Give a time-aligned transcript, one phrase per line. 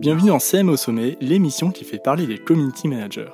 [0.00, 3.32] Bienvenue en CM au sommet, l'émission qui fait parler les community managers.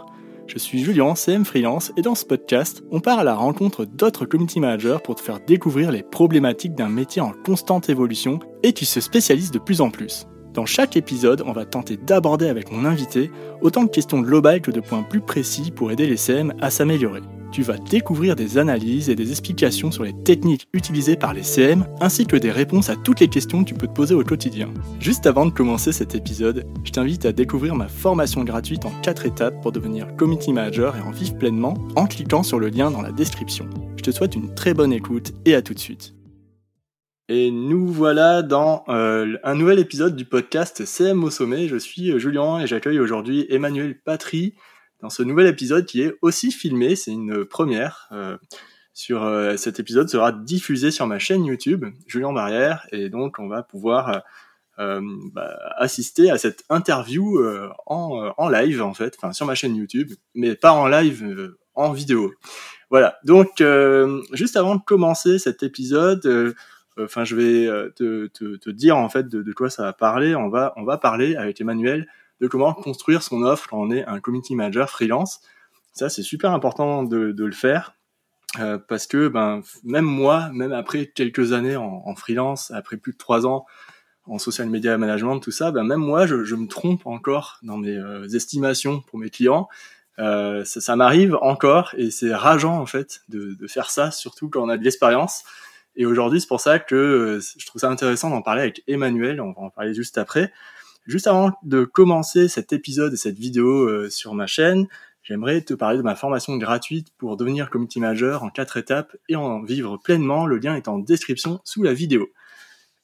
[0.48, 4.26] Je suis Julien, CM Freelance, et dans ce podcast, on part à la rencontre d'autres
[4.26, 8.86] community managers pour te faire découvrir les problématiques d'un métier en constante évolution et qui
[8.86, 10.26] se spécialise de plus en plus.
[10.52, 13.30] Dans chaque épisode, on va tenter d'aborder avec mon invité
[13.60, 17.22] autant de questions globales que de points plus précis pour aider les CM à s'améliorer
[17.54, 21.86] tu vas découvrir des analyses et des explications sur les techniques utilisées par les CM,
[22.00, 24.70] ainsi que des réponses à toutes les questions que tu peux te poser au quotidien.
[24.98, 29.26] Juste avant de commencer cet épisode, je t'invite à découvrir ma formation gratuite en 4
[29.26, 33.02] étapes pour devenir community manager et en vivre pleinement en cliquant sur le lien dans
[33.02, 33.70] la description.
[33.98, 36.12] Je te souhaite une très bonne écoute et à tout de suite.
[37.28, 41.68] Et nous voilà dans euh, un nouvel épisode du podcast CM au sommet.
[41.68, 44.54] Je suis euh, Julien et j'accueille aujourd'hui Emmanuel Patry,
[45.04, 46.96] dans ce nouvel épisode qui est aussi filmé.
[46.96, 48.08] C'est une première.
[48.12, 48.38] Euh,
[48.94, 53.46] sur euh, cet épisode sera diffusé sur ma chaîne YouTube, Julien Barrière, et donc on
[53.48, 54.22] va pouvoir
[54.78, 55.02] euh,
[55.34, 57.38] bah, assister à cette interview
[57.86, 61.92] en, en, live en fait, enfin sur ma chaîne YouTube, mais pas en live, en
[61.92, 62.32] vidéo.
[62.88, 63.18] Voilà.
[63.24, 63.62] Donc
[64.32, 66.54] juste avant de commencer cet épisode.
[66.96, 70.34] Enfin, je vais te, dire en fait de, de, quoi ça va parler.
[70.36, 72.06] On va, on va parler avec Emmanuel
[72.46, 75.40] comment construire son offre quand on est un community manager freelance.
[75.94, 77.94] Ça, c'est super important de, le faire
[78.58, 83.18] euh, parce que ben, même moi, même après quelques années en, freelance, après plus de
[83.18, 83.64] trois ans
[84.26, 87.96] en social media management, tout ça, ben, même moi, je, me trompe encore dans mes
[87.96, 89.68] euh, estimations pour mes clients.
[90.18, 94.68] Euh, ça, m'arrive encore et c'est rageant en fait de, faire ça, surtout quand on
[94.68, 95.44] a de l'expérience.
[95.96, 99.40] Et aujourd'hui, c'est pour ça que je trouve ça intéressant d'en parler avec Emmanuel.
[99.40, 100.52] On va en parler juste après.
[101.06, 104.86] Juste avant de commencer cet épisode et cette vidéo euh, sur ma chaîne,
[105.22, 109.36] j'aimerais te parler de ma formation gratuite pour devenir community manager en quatre étapes et
[109.36, 110.46] en vivre pleinement.
[110.46, 112.28] Le lien est en description sous la vidéo.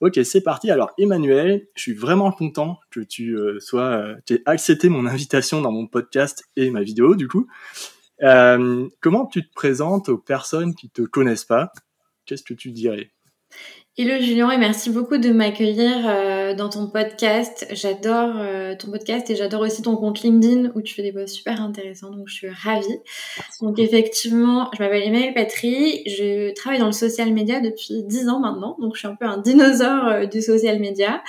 [0.01, 0.71] Ok, c'est parti.
[0.71, 5.61] Alors Emmanuel, je suis vraiment content que tu euh, sois, euh, aies accepté mon invitation
[5.61, 7.47] dans mon podcast et ma vidéo du coup.
[8.23, 11.71] Euh, comment tu te présentes aux personnes qui te connaissent pas?
[12.25, 13.11] Qu'est-ce que tu dirais?
[13.99, 16.07] Hello Julien et merci beaucoup de m'accueillir
[16.51, 17.67] euh, dans ton podcast.
[17.71, 21.35] J'adore euh, ton podcast et j'adore aussi ton compte LinkedIn où tu fais des posts
[21.35, 22.99] super intéressants donc je suis ravie.
[23.61, 28.41] Donc effectivement, je m'appelle Emmanuel Patry, je travaille dans le social media depuis 10 ans
[28.41, 31.23] maintenant donc je suis un peu un dinosaure euh, du social media.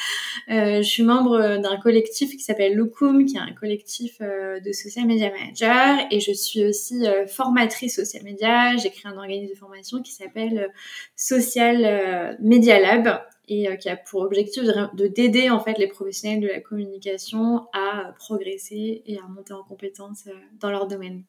[0.48, 5.30] je suis membre d'un collectif qui s'appelle Lukum qui est un collectif de social media
[5.32, 8.78] manager et je suis aussi formatrice social media.
[8.78, 10.70] J'ai créé un organisme de formation qui s'appelle
[11.16, 15.88] Social Media Media Lab et euh, qui a pour objectif de d'aider en fait les
[15.88, 21.24] professionnels de la communication à progresser et à monter en compétences euh, dans leur domaine.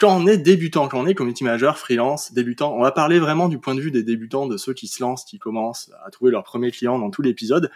[0.00, 3.48] Quand on est débutant, quand on est community manager, freelance, débutant, on va parler vraiment
[3.48, 6.32] du point de vue des débutants, de ceux qui se lancent, qui commencent à trouver
[6.32, 7.70] leur premier client dans tout l'épisode.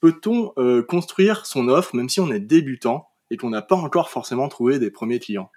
[0.00, 4.10] Peut-on euh, construire son offre même si on est débutant et qu'on n'a pas encore
[4.10, 5.50] forcément trouvé des premiers clients?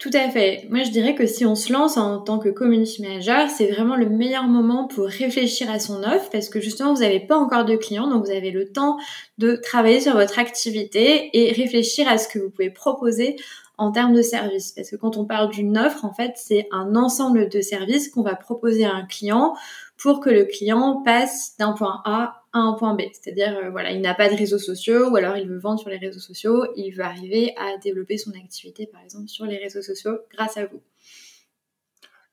[0.00, 0.66] Tout à fait.
[0.70, 3.96] Moi, je dirais que si on se lance en tant que community manager, c'est vraiment
[3.96, 7.66] le meilleur moment pour réfléchir à son offre parce que justement, vous n'avez pas encore
[7.66, 8.96] de clients, donc vous avez le temps
[9.36, 13.36] de travailler sur votre activité et réfléchir à ce que vous pouvez proposer
[13.76, 14.72] en termes de services.
[14.72, 18.22] Parce que quand on parle d'une offre, en fait, c'est un ensemble de services qu'on
[18.22, 19.54] va proposer à un client
[19.98, 23.02] pour que le client passe d'un point A à un point B.
[23.12, 25.90] C'est-à-dire, euh, voilà, il n'a pas de réseaux sociaux ou alors il veut vendre sur
[25.90, 29.82] les réseaux sociaux, il veut arriver à développer son activité, par exemple, sur les réseaux
[29.82, 30.80] sociaux grâce à vous.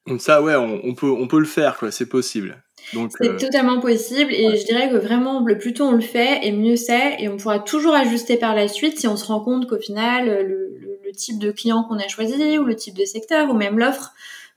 [0.08, 2.64] Donc ça, ouais, on, peut, on peut le faire, quoi, c'est possible.
[2.92, 6.46] C'est euh, totalement possible et je dirais que vraiment le plus tôt on le fait
[6.46, 9.42] et mieux c'est et on pourra toujours ajuster par la suite si on se rend
[9.42, 13.50] compte qu'au final le, type de client qu'on a choisi ou le type de secteur
[13.50, 14.14] ou même l'offre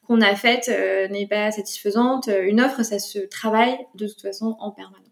[0.07, 2.29] qu'on a faite euh, n'est pas satisfaisante.
[2.29, 5.10] Une offre, ça se travaille de toute façon en permanence.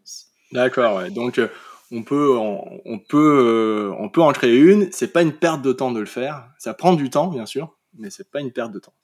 [0.53, 1.11] D'accord, ouais.
[1.11, 1.49] Donc euh,
[1.91, 4.89] on peut, on, euh, en créer une.
[4.93, 6.49] C'est pas une perte de temps de le faire.
[6.59, 8.95] Ça prend du temps, bien sûr, mais c'est pas une perte de temps.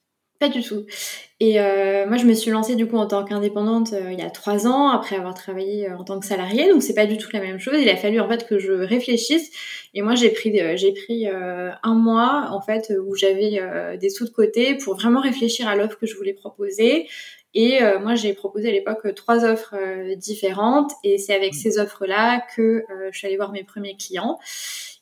[0.40, 0.84] Pas du tout.
[1.38, 4.30] Et euh, moi, je me suis lancée du coup en tant qu'indépendante il y a
[4.30, 6.68] trois ans après avoir travaillé en tant que salariée.
[6.70, 7.76] Donc c'est pas du tout la même chose.
[7.80, 9.50] Il a fallu en fait que je réfléchisse.
[9.94, 14.30] Et moi, j'ai pris, j'ai pris un mois en fait où j'avais des sous de
[14.30, 17.06] côté pour vraiment réfléchir à l'offre que je voulais proposer
[17.54, 20.90] et euh, moi, j'ai proposé à l'époque trois offres euh, différentes.
[21.04, 21.56] Et c'est avec mmh.
[21.56, 24.38] ces offres-là que euh, je suis allée voir mes premiers clients.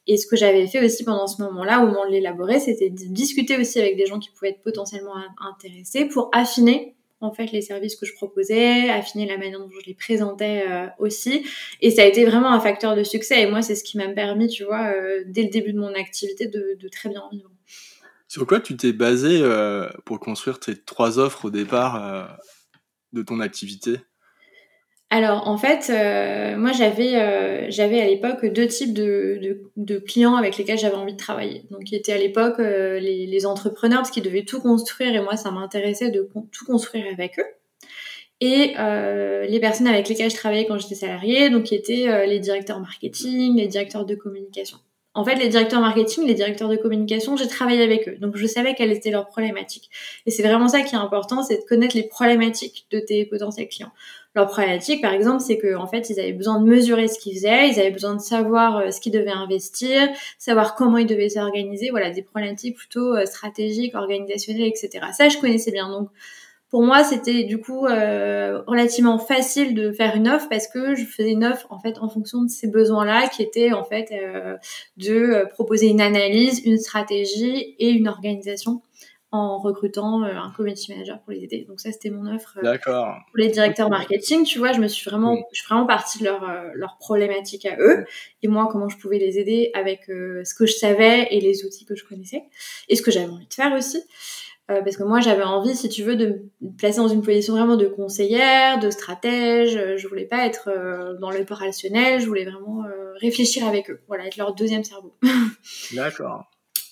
[0.07, 3.07] Et ce que j'avais fait aussi pendant ce moment-là, au moment de l'élaborer, c'était de
[3.07, 7.63] discuter aussi avec des gens qui pouvaient être potentiellement intéressés pour affiner en fait les
[7.63, 10.65] services que je proposais, affiner la manière dont je les présentais
[10.99, 11.47] aussi.
[11.81, 13.43] Et ça a été vraiment un facteur de succès.
[13.43, 14.93] Et moi, c'est ce qui m'a permis, tu vois,
[15.25, 17.52] dès le début de mon activité, de, de très bien vivre.
[18.33, 22.25] Sur quoi tu t'es basé euh, pour construire tes trois offres au départ euh,
[23.13, 23.99] de ton activité?
[25.11, 30.57] Alors en fait, euh, moi j'avais j'avais à l'époque deux types de, de, clients avec
[30.57, 31.67] lesquels j'avais envie de travailler.
[31.71, 35.37] Donc qui étaient à l'époque les, les, entrepreneurs parce qu'ils devaient tout construire et moi
[35.37, 37.45] ça m'intéressait de tout construire avec eux.
[38.41, 38.69] Et
[39.47, 43.59] les personnes avec lesquelles je travaillais quand j'étais salariée, donc qui étaient les directeurs marketing,
[43.59, 44.79] les directeurs de communication.
[45.15, 48.17] En fait, les directeurs marketing, les directeurs de communication, j'ai travaillé avec eux.
[48.19, 49.91] Donc, je savais quelles étaient leurs problématiques.
[50.25, 53.69] Et c'est vraiment ça qui est important, c'est de connaître les problématiques de tes potentiels
[53.69, 53.93] clients.
[54.35, 57.35] Leurs problématiques, par exemple, c'est qu'en en fait, ils avaient besoin de mesurer ce qu'ils
[57.35, 61.29] faisaient, ils avaient besoin de savoir euh, ce qu'ils devaient investir, savoir comment ils devaient
[61.29, 61.91] s'organiser.
[61.91, 65.05] Voilà, des problématiques plutôt euh, stratégiques, organisationnelles, etc.
[65.13, 65.91] Ça, je connaissais bien.
[65.91, 66.09] Donc,
[66.73, 71.05] pour moi, c'était du coup euh, relativement facile de faire une offre parce que je
[71.05, 74.57] faisais une offre en fait en fonction de ces besoins-là, qui étaient en fait euh,
[74.97, 78.81] de euh, proposer une analyse, une stratégie et une organisation
[79.33, 81.65] en recrutant un community manager pour les aider.
[81.67, 82.59] Donc ça, c'était mon offre
[83.31, 84.45] pour les directeurs marketing.
[84.45, 87.77] Tu vois, je me suis vraiment, je suis vraiment partie de leur leur problématique à
[87.79, 88.05] eux
[88.43, 91.87] et moi comment je pouvais les aider avec ce que je savais et les outils
[91.87, 92.45] que je connaissais
[92.89, 94.03] et ce que j'avais envie de faire aussi.
[94.73, 97.55] Euh, parce que moi j'avais envie, si tu veux, de me placer dans une position
[97.55, 99.77] vraiment de conseillère, de stratège.
[99.77, 102.85] Euh, je voulais pas être euh, dans l'opérationnel, je voulais vraiment
[103.21, 105.15] réfléchir avec eux, voilà, être leur deuxième cerveau.
[105.93, 106.45] D'accord.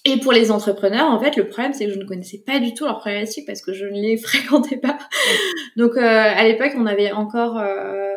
[0.06, 2.72] Et pour les entrepreneurs, en fait, le problème, c'est que je ne connaissais pas du
[2.72, 4.96] tout leurs problématiques parce que je ne les fréquentais pas.
[5.76, 7.60] Donc, à l'époque, on avait encore,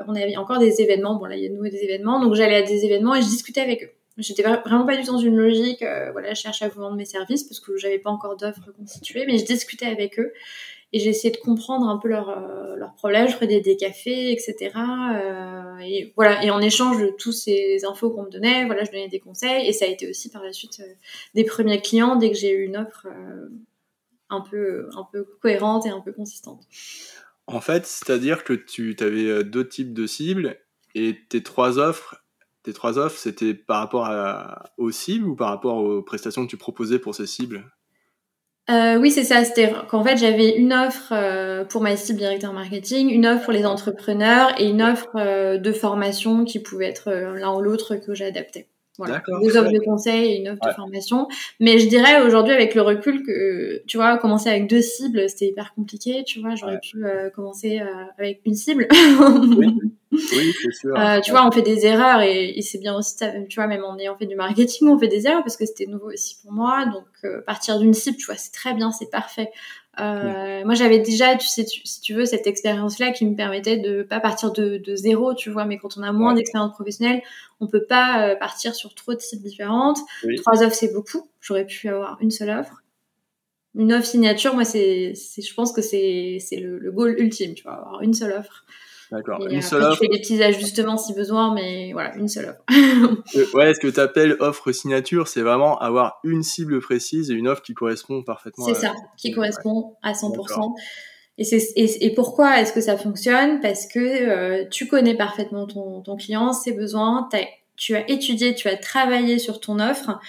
[0.08, 1.16] on avait encore des événements.
[1.16, 2.22] Bon, là, il y a de nouveau des événements.
[2.22, 3.90] Donc, j'allais à des événements et je discutais avec eux.
[4.18, 6.96] J'étais vraiment pas du tout dans une logique, euh, voilà, je cherchais à vous vendre
[6.96, 10.32] mes services parce que j'avais pas encore d'offres constituées, mais je discutais avec eux
[10.92, 13.28] et j'essayais de comprendre un peu leurs euh, problèmes.
[13.28, 14.72] Je prenais des cafés, etc.
[15.16, 18.92] Euh, et voilà, et en échange de tous ces infos qu'on me donnait, voilà, je
[18.92, 20.84] donnais des conseils et ça a été aussi par la suite
[21.34, 23.08] des premiers clients dès que j'ai eu une offre
[24.30, 26.62] un peu un peu cohérente et un peu consistante.
[27.48, 30.60] En fait, c'est-à-dire que tu avais deux types de cibles
[30.94, 32.23] et tes trois offres
[32.64, 36.50] tes trois offres, c'était par rapport à, aux cibles ou par rapport aux prestations que
[36.50, 37.66] tu proposais pour ces cibles?
[38.70, 39.44] Euh, oui, c'est ça.
[39.44, 43.54] C'était qu'en fait, j'avais une offre euh, pour ma cible directeur marketing, une offre pour
[43.54, 48.16] les entrepreneurs et une offre euh, de formation qui pouvait être l'un ou l'autre que
[48.16, 48.70] j'adaptais.
[49.00, 51.28] Voilà, deux offres de conseil et une offre de formation.
[51.60, 55.48] Mais je dirais aujourd'hui avec le recul que, tu vois, commencer avec deux cibles, c'était
[55.48, 56.24] hyper compliqué.
[56.26, 57.86] Tu vois, j'aurais pu euh, commencer euh,
[58.20, 58.88] avec une cible.
[58.92, 59.68] oui,
[60.12, 60.96] oui c'est sûr.
[60.96, 63.16] Euh, tu vois, on fait des erreurs et, et c'est bien aussi,
[63.50, 65.88] tu vois, même en ayant fait du marketing, on fait des erreurs parce que c'était
[65.88, 66.86] nouveau aussi pour moi.
[66.86, 67.06] Donc,
[67.48, 69.50] partir d'une cible, tu vois, c'est très bien, c'est parfait.
[70.00, 74.02] Euh, Moi, j'avais déjà, tu sais, si tu veux, cette expérience-là qui me permettait de
[74.04, 75.66] pas partir de, de zéro, tu vois.
[75.66, 77.22] Mais quand on a moins d'expérience professionnelle,
[77.60, 80.00] on peut pas euh, partir sur trop de sites différentes.
[80.38, 81.30] Trois offres, c'est beaucoup.
[81.42, 82.84] J'aurais pu avoir une seule offre.
[83.76, 87.64] Une offre signature, moi, c'est, je pense que c'est, c'est le, le goal ultime, tu
[87.64, 88.66] vois, avoir une seule offre.
[89.14, 89.46] D'accord.
[89.48, 90.00] Une seule offre.
[90.00, 92.64] Tu fais des petits ajustements si besoin, mais voilà, une seule offre.
[93.36, 97.34] Euh, ouais, ce que tu appelles offre signature, c'est vraiment avoir une cible précise et
[97.34, 98.66] une offre qui correspond parfaitement.
[98.66, 100.74] C'est ça, qui correspond à 100%.
[101.38, 103.60] Et, c'est, et, pourquoi est-ce que ça fonctionne?
[103.62, 107.28] Parce que euh, tu connais parfaitement ton, ton client, ses besoins,
[107.76, 110.20] tu as étudié, tu as travaillé sur ton offre,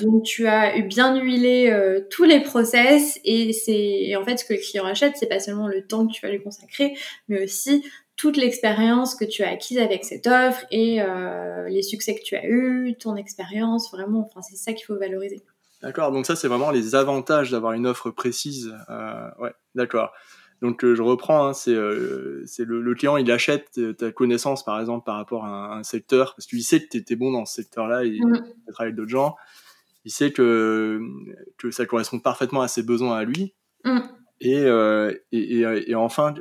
[0.00, 4.54] donc tu as bien huilé euh, tous les process et c'est en fait ce que
[4.54, 6.94] le client achète, c'est pas seulement le temps que tu vas lui consacrer,
[7.28, 7.84] mais aussi
[8.16, 12.36] toute l'expérience que tu as acquise avec cette offre et euh, les succès que tu
[12.36, 15.42] as eus, ton expérience, vraiment, enfin, c'est ça qu'il faut valoriser.
[15.82, 18.74] D'accord, donc ça, c'est vraiment les avantages d'avoir une offre précise.
[18.88, 20.12] Euh, ouais, d'accord.
[20.62, 25.04] Donc euh, je reprends, hein, c'est le, le, client, il achète ta connaissance, par exemple,
[25.04, 28.04] par rapport à un, secteur, parce qu'il sait que tu étais bon dans ce secteur-là,
[28.04, 28.32] il mmh.
[28.68, 29.34] travaille avec d'autres gens,
[30.04, 31.00] il sait que,
[31.58, 33.52] que ça correspond parfaitement à ses besoins à lui.
[33.84, 33.98] Mmh.
[34.40, 34.62] Et,
[35.32, 36.34] et, et, et, enfin,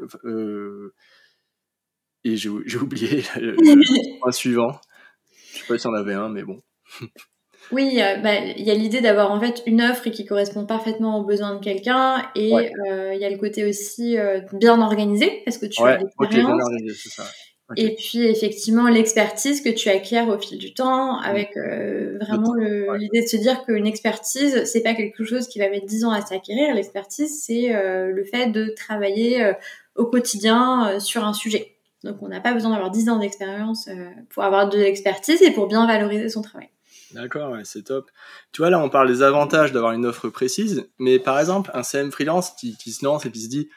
[2.23, 4.79] et j'ai oublié le, point suivant.
[5.53, 6.61] Je sais pas si on avait un, mais bon.
[7.71, 11.19] Oui, euh, bah, il y a l'idée d'avoir en fait une offre qui correspond parfaitement
[11.19, 15.41] aux besoins de quelqu'un et euh, il y a le côté aussi euh, bien organisé
[15.45, 16.61] parce que tu as l'expérience.
[17.09, 17.23] ça.
[17.77, 22.53] Et puis effectivement l'expertise que tu acquiers au fil du temps avec vraiment
[22.97, 26.11] l'idée de se dire qu'une expertise c'est pas quelque chose qui va mettre 10 ans
[26.11, 26.75] à s'acquérir.
[26.75, 29.53] L'expertise c'est le fait de travailler
[29.95, 31.72] au quotidien sur un sujet.
[32.03, 35.51] Donc on n'a pas besoin d'avoir 10 ans d'expérience euh, pour avoir de l'expertise et
[35.51, 36.69] pour bien valoriser son travail.
[37.13, 38.09] D'accord, c'est top.
[38.51, 41.83] Tu vois, là, on parle des avantages d'avoir une offre précise, mais par exemple, un
[41.83, 43.69] CM freelance qui, se lance et qui se dit,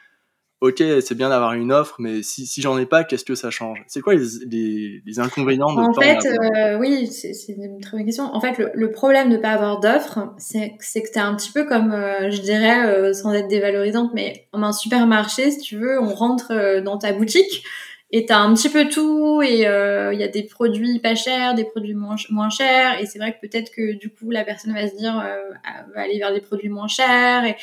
[0.62, 3.50] OK, c'est bien d'avoir une offre, mais si, si j'en ai pas, qu'est-ce que ça
[3.50, 3.85] change?
[3.88, 8.25] C'est quoi les, les, inconvénients de En fait, euh, oui, c'est une très bonne question.
[8.35, 11.52] En fait, le, problème de ne pas avoir d'offre, c'est que tu es un petit
[11.52, 16.00] peu comme, euh, je dirais, sans être dévalorisante, mais comme un supermarché, si tu veux,
[16.00, 17.64] on rentre dans ta boutique
[18.10, 21.54] et t'as un petit peu tout et euh, il y a des produits pas chers,
[21.54, 24.72] des produits moins, moins chers et c'est vrai que peut-être que du coup la personne
[24.72, 25.50] va se dire euh,
[25.94, 27.56] va aller vers des produits moins chers et,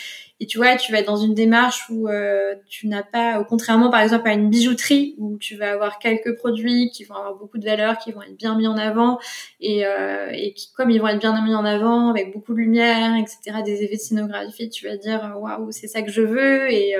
[0.43, 3.89] et tu vois tu vas être dans une démarche où euh, tu n'as pas contrairement
[3.89, 7.57] par exemple à une bijouterie où tu vas avoir quelques produits qui vont avoir beaucoup
[7.57, 9.19] de valeur, qui vont être bien mis en avant
[9.61, 13.15] et, euh, qui comme ils vont être bien mis en avant avec beaucoup de lumière
[13.15, 16.95] etc des effets de tu vas dire waouh c'est ça que je veux et,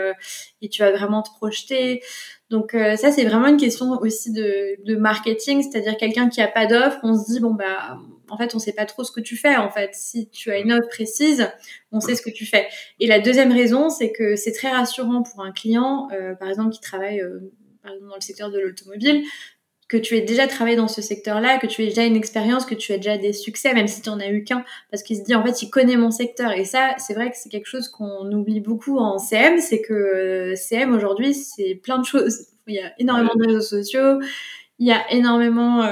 [0.71, 2.01] tu vas vraiment te projeter.
[2.49, 6.47] Donc euh, ça, c'est vraiment une question aussi de, de marketing, c'est-à-dire quelqu'un qui a
[6.47, 7.97] pas d'offre, on se dit bon bah
[8.29, 9.55] en fait on sait pas trop ce que tu fais.
[9.55, 11.49] En fait, si tu as une offre précise,
[11.91, 12.67] on sait ce que tu fais.
[12.99, 16.71] Et la deuxième raison, c'est que c'est très rassurant pour un client, euh, par exemple
[16.71, 17.39] qui travaille euh,
[17.83, 19.23] dans le secteur de l'automobile,
[19.89, 22.73] que tu aies déjà travaillé dans ce secteur-là, que tu aies déjà une expérience, que
[22.73, 25.23] tu aies déjà des succès, même si tu n'en as eu qu'un, parce qu'il se
[25.23, 26.51] dit en fait il connaît mon secteur.
[26.51, 29.93] Et ça, c'est vrai que c'est quelque chose qu'on oublie beaucoup en CM, c'est que
[29.93, 32.47] euh, CM aujourd'hui c'est plein de choses.
[32.65, 34.19] Il y a énormément de réseaux sociaux,
[34.79, 35.83] il y a énormément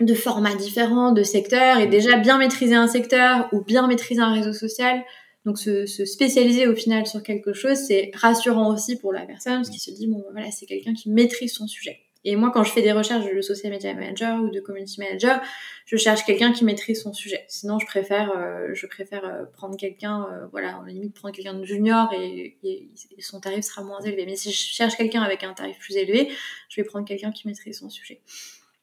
[0.00, 4.32] de formats différents, de secteurs, et déjà bien maîtriser un secteur ou bien maîtriser un
[4.32, 5.02] réseau social.
[5.44, 9.56] Donc se, se spécialiser au final sur quelque chose, c'est rassurant aussi pour la personne,
[9.56, 12.00] parce qu'il se dit bon voilà c'est quelqu'un qui maîtrise son sujet.
[12.28, 15.40] Et moi, quand je fais des recherches de social media manager ou de community manager,
[15.84, 17.44] je cherche quelqu'un qui maîtrise son sujet.
[17.46, 21.54] Sinon, je préfère, euh, je préfère euh, prendre quelqu'un, euh, voilà, en limite prendre quelqu'un
[21.54, 24.26] de junior et, et, son tarif sera moins élevé.
[24.26, 26.28] Mais si je cherche quelqu'un avec un tarif plus élevé,
[26.68, 28.20] je vais prendre quelqu'un qui maîtrise son sujet.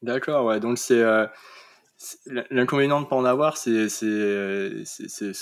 [0.04, 0.60] D'accord, ouais.
[0.60, 1.02] Donc c'est
[2.50, 3.70] L'inconvénient de ne pas en avoir, c'est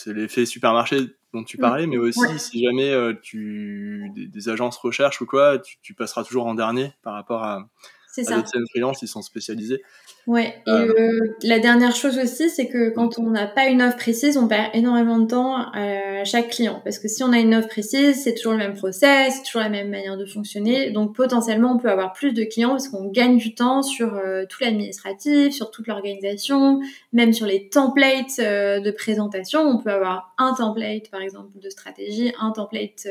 [0.06, 1.60] l'effet supermarché dont tu mm.
[1.60, 6.24] parlais, mais aussi si jamais tu des, des, agences recherche ou quoi, tu, tu, passeras
[6.24, 7.68] toujours en dernier par rapport à,
[8.12, 8.36] ça.
[8.36, 9.82] Les freelance, ils sont spécialisés.
[10.26, 10.54] Ouais.
[10.66, 10.94] Et euh.
[10.98, 14.46] Euh, la dernière chose aussi, c'est que quand on n'a pas une offre précise, on
[14.46, 16.80] perd énormément de temps à chaque client.
[16.84, 19.62] Parce que si on a une offre précise, c'est toujours le même process, c'est toujours
[19.62, 20.90] la même manière de fonctionner.
[20.90, 24.44] Donc potentiellement, on peut avoir plus de clients parce qu'on gagne du temps sur euh,
[24.48, 26.80] tout l'administratif, sur toute l'organisation,
[27.12, 29.60] même sur les templates de présentation.
[29.62, 33.08] On peut avoir un template, par exemple, de stratégie, un template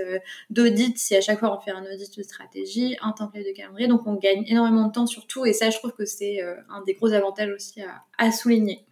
[0.49, 3.87] d'audit si à chaque fois on fait un audit de stratégie, un template de calendrier.
[3.87, 5.45] Donc on gagne énormément de temps sur tout.
[5.45, 7.81] Et ça, je trouve que c'est euh, un des gros avantages aussi
[8.17, 8.85] à, souligner.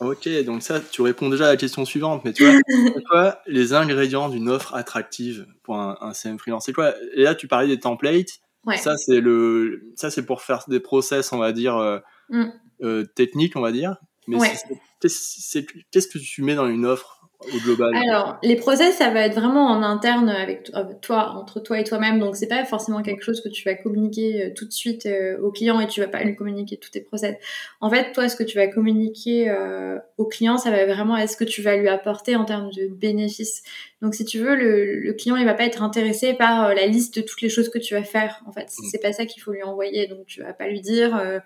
[0.00, 3.40] Ok, donc ça, tu réponds déjà à la question suivante, mais tu vois, c'est quoi
[3.46, 6.66] les ingrédients d'une offre attractive pour un, CM freelance?
[6.66, 8.40] C'est quoi Et là, tu parlais des templates.
[8.76, 12.46] Ça, c'est le, ça, c'est pour faire des process, on va dire, euh, mm.
[12.82, 13.96] euh, techniques, on va dire.
[14.26, 14.38] Mais
[15.00, 19.34] qu'est-ce que tu mets dans une offre au global Alors, les process, ça va être
[19.34, 22.18] vraiment en interne avec toi, entre toi et toi-même.
[22.18, 25.38] Donc, c'est pas forcément quelque chose que tu vas communiquer euh, tout de suite euh,
[25.40, 27.36] au client et tu vas pas lui communiquer tous tes process.
[27.80, 31.30] En fait, toi, ce que tu vas communiquer euh, au client, ça va vraiment être
[31.30, 33.62] ce que tu vas lui apporter en termes de bénéfices.
[34.02, 37.16] Donc, si tu veux, le, le client, il va pas être intéressé par la liste
[37.16, 38.42] de toutes les choses que tu vas faire.
[38.46, 38.84] En fait, mm.
[38.90, 40.06] c'est pas ça qu'il faut lui envoyer.
[40.06, 41.42] Donc, tu vas pas lui dire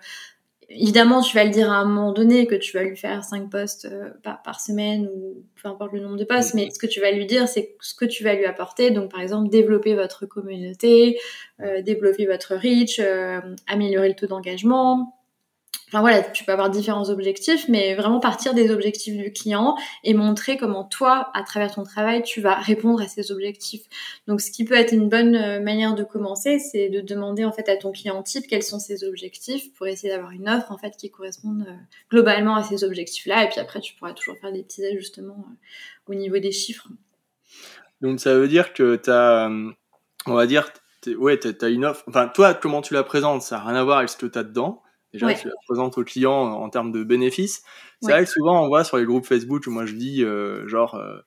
[0.73, 3.49] évidemment, tu vas le dire à un moment donné que tu vas lui faire 5
[3.49, 4.09] postes euh,
[4.43, 7.25] par, semaine ou peu importe le nombre de postes, mais ce que tu vas lui
[7.25, 8.91] dire, c'est ce que tu vas lui apporter.
[8.91, 11.19] Donc, par exemple, développer votre communauté,
[11.61, 15.20] euh, développer votre reach, euh, améliorer le taux d'engagement,
[15.91, 20.13] Enfin voilà, tu peux avoir différents objectifs, mais vraiment partir des objectifs du client et
[20.13, 23.83] montrer comment toi, à travers ton travail, tu vas répondre à ces objectifs.
[24.25, 27.51] Donc, ce qui peut être une bonne euh, manière de commencer, c'est de demander en
[27.51, 30.77] fait à ton client type quels sont ses objectifs pour essayer d'avoir une offre en
[30.77, 31.73] fait qui corresponde euh,
[32.09, 33.43] globalement à ces objectifs-là.
[33.43, 36.87] Et puis après, tu pourras toujours faire des petits ajustements euh, au niveau des chiffres.
[37.99, 39.49] Donc, ça veut dire que tu as,
[40.25, 40.71] on va dire,
[41.17, 42.05] ouais, tu as une offre.
[42.07, 44.39] Enfin, toi, comment tu la présentes, ça n'a rien à voir avec ce que tu
[44.39, 44.81] as dedans.
[45.13, 47.63] Déjà, tu la présentes au client en, termes de bénéfices.
[48.01, 50.95] C'est vrai que souvent, on voit sur les groupes Facebook, moi je dis, euh, genre,
[50.95, 51.17] euh,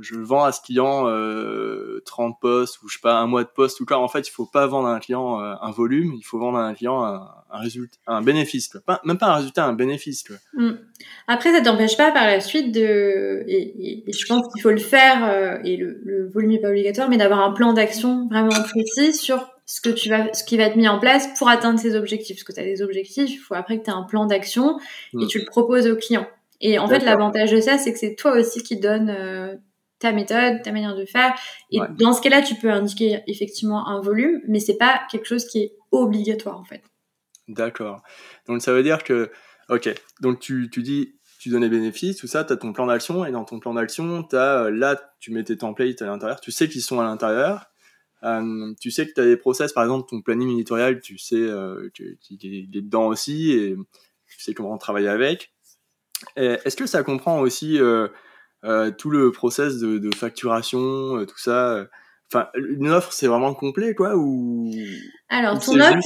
[0.00, 3.48] je vends à ce client euh, 30 postes ou je sais pas, un mois de
[3.48, 3.98] poste ou quoi.
[3.98, 6.58] En fait, il faut pas vendre à un client euh, un volume, il faut vendre
[6.58, 8.68] à un client un, un résultat, un bénéfice.
[8.68, 8.80] Quoi.
[8.80, 10.22] Pas, même pas un résultat, un bénéfice.
[10.22, 10.36] Quoi.
[10.54, 10.78] Mm.
[11.26, 14.78] Après, ça t'empêche pas par la suite de, et, et, je pense qu'il faut le
[14.78, 19.12] faire, et le, le volume est pas obligatoire, mais d'avoir un plan d'action vraiment précis
[19.12, 21.96] sur ce que tu vas, ce qui va être mis en place pour atteindre ces
[21.96, 22.36] objectifs.
[22.36, 24.78] Parce que tu as des objectifs, il faut après que tu aies un plan d'action
[25.14, 25.26] et mm.
[25.28, 26.26] tu le proposes au client.
[26.60, 29.56] Et en fait, l'avantage de ça, c'est que c'est toi aussi qui donne euh,
[29.98, 31.34] ta méthode, ta manière de faire.
[31.70, 35.46] Et dans ce cas-là, tu peux indiquer effectivement un volume, mais c'est pas quelque chose
[35.46, 36.82] qui est obligatoire en fait.
[37.48, 38.02] D'accord.
[38.46, 39.32] Donc ça veut dire que,
[39.70, 39.88] ok,
[40.20, 43.24] donc tu, tu dis, tu donnes les bénéfices, tout ça, tu as ton plan d'action,
[43.24, 46.52] et dans ton plan d'action, tu as, là, tu mets tes templates à l'intérieur, tu
[46.52, 47.71] sais qu'ils sont à l'intérieur,
[48.24, 51.36] euh, tu sais que tu as des process, par exemple, ton planning éditorial, tu sais
[51.36, 53.76] euh, qu'il est, dedans aussi et
[54.28, 55.52] tu sais comment travailler avec.
[56.36, 58.08] Est-ce que ça comprend aussi euh,
[58.96, 61.86] tout le process de, facturation, tout ça
[62.34, 64.70] Enfin, une offre, c'est vraiment complet, quoi, ou
[65.28, 66.00] Alors, ton offre,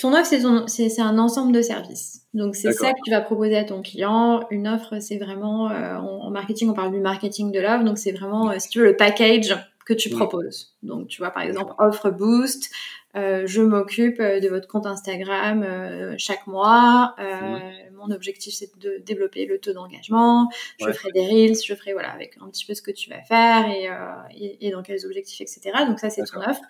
[0.00, 2.22] ton offre, c'est un ensemble de services.
[2.34, 4.44] Donc, c'est ça que tu vas proposer à ton client.
[4.50, 7.84] Une offre, c'est vraiment, en, marketing, on parle du marketing de l'offre.
[7.84, 9.54] Donc, c'est vraiment, si tu veux, le package
[9.88, 10.74] que tu proposes.
[10.82, 12.70] Donc, tu vois, par exemple, offre boost,
[13.16, 17.14] euh, je m'occupe euh, de votre compte Instagram euh, chaque mois.
[17.18, 17.94] Mmh.
[17.94, 20.50] Mon objectif, c'est de développer le taux d'engagement.
[20.78, 23.22] Je ferai des reels, je ferai voilà avec un petit peu ce que tu vas
[23.22, 25.72] faire et, et, dans quels objectifs, etc.
[25.88, 26.60] Donc ça, c'est ton offre.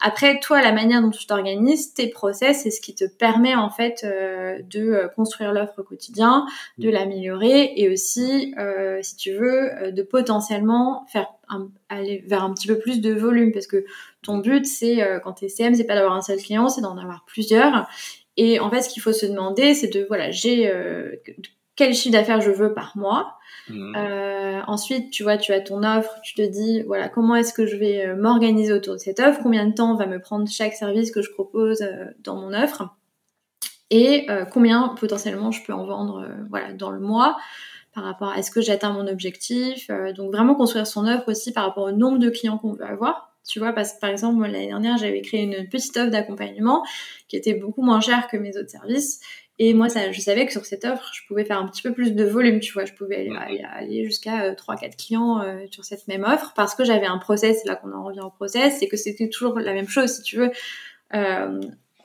[0.00, 3.68] Après, toi, la manière dont tu t'organises, tes process, c'est ce qui te permet en
[3.68, 6.46] fait de construire l'offre au quotidien,
[6.78, 6.92] de mmh.
[6.92, 8.54] l'améliorer et aussi,
[9.02, 11.32] si tu veux, de potentiellement faire
[11.88, 13.84] aller vers un petit peu plus de volume parce que
[14.22, 16.80] ton but c'est euh, quand tu es CM c'est pas d'avoir un seul client c'est
[16.80, 17.88] d'en avoir plusieurs.
[18.36, 21.12] Et en fait ce qu'il faut se demander c'est de voilà j'ai euh,
[21.76, 23.34] quel chiffre d'affaires je veux par mois.
[23.68, 23.96] Mmh.
[23.96, 27.66] euh, ensuite tu vois tu as ton offre tu te dis voilà comment est-ce que
[27.66, 29.40] je vais m'organiser autour de cette offre?
[29.42, 31.86] Combien de temps va me prendre chaque service que je propose
[32.22, 32.94] dans mon offre?
[33.90, 37.36] Et combien potentiellement je peux en vendre voilà dans le mois?
[37.96, 39.88] Par rapport à est-ce que j'atteins mon objectif.
[39.88, 42.84] Euh, donc vraiment construire son offre aussi par rapport au nombre de clients qu'on veut
[42.84, 43.34] avoir.
[43.48, 46.84] Tu vois, parce que par exemple, l'année dernière, j'avais créé une petite offre d'accompagnement
[47.28, 49.20] qui était beaucoup moins chère que mes autres services.
[49.58, 51.94] Et moi, ça, je savais que sur cette offre, je pouvais faire un petit peu
[51.94, 52.84] plus de volume, tu vois.
[52.84, 53.30] Je pouvais
[53.78, 57.64] aller, jusqu'à 3-4 euh, clients euh, sur cette même offre parce que j'avais un process,
[57.64, 60.36] là qu'on en revient au process, c'est que c'était toujours la même chose, si tu
[60.36, 60.50] veux.
[61.14, 61.60] Euh,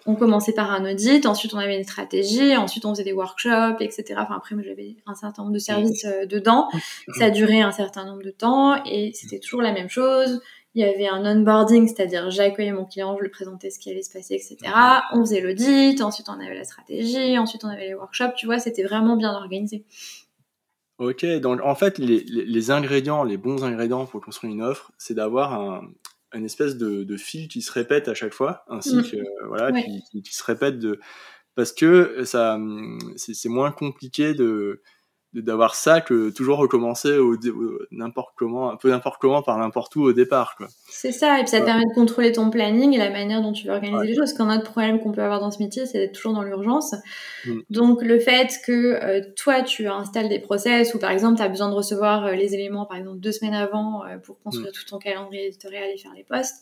[0.05, 3.77] on commençait par un audit, ensuite on avait une stratégie, ensuite on faisait des workshops,
[3.79, 4.15] etc.
[4.17, 6.70] Enfin après, j'avais un certain nombre de services euh, dedans.
[7.17, 10.41] Ça durait un certain nombre de temps et c'était toujours la même chose.
[10.74, 14.01] Il y avait un onboarding, c'est-à-dire j'accueillais mon client, je lui présentais ce qui allait
[14.01, 14.58] se passer, etc.
[15.12, 18.36] On faisait l'audit, ensuite on avait la stratégie, ensuite on avait les workshops.
[18.38, 19.86] Tu vois, c'était vraiment bien organisé.
[20.98, 25.60] Ok, donc en fait, les, ingrédients, les bons ingrédients pour construire une offre, c'est d'avoir
[25.60, 25.81] un,
[26.33, 29.03] une espèce de, fil qui se répète à chaque fois, ainsi mm.
[29.03, 31.00] que voilà, qui, qui, se répète de
[31.55, 32.57] parce que ça
[33.17, 34.81] c'est moins compliqué de
[35.33, 37.37] d'avoir ça que toujours recommencer au,
[37.91, 40.55] n'importe comment, un peu n'importe comment par n'importe où au départ.
[40.57, 40.67] Quoi.
[40.89, 43.53] C'est ça, et puis ça te permet de contrôler ton planning et la manière dont
[43.53, 44.33] tu veux organiser les choses.
[44.33, 46.96] Parce qu'un autre problème qu'on peut avoir dans ce métier, c'est d'être toujours dans l'urgence.
[47.46, 47.59] Mm.
[47.70, 51.50] Donc le fait que euh, toi, tu installes des process ou par exemple, tu as
[51.50, 54.74] besoin de recevoir euh, les éléments, par exemple, deux semaines avant euh, pour construire mm.
[54.74, 56.57] tout ton calendrier éditorial et faire les posts,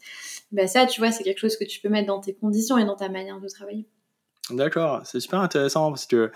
[0.51, 2.85] bah ça, tu vois, c'est quelque chose que tu peux mettre dans tes conditions et
[2.85, 3.87] dans ta manière de travailler.
[4.51, 6.31] D'accord, c'est super intéressant parce que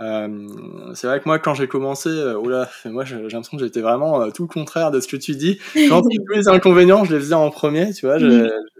[0.00, 3.80] euh, c'est vrai que moi, quand j'ai commencé, euh, oula, moi j'ai l'impression que j'étais
[3.80, 5.58] vraiment euh, tout le contraire de ce que tu dis.
[5.88, 8.18] Quand tous les inconvénients, je les faisais en premier, tu vois,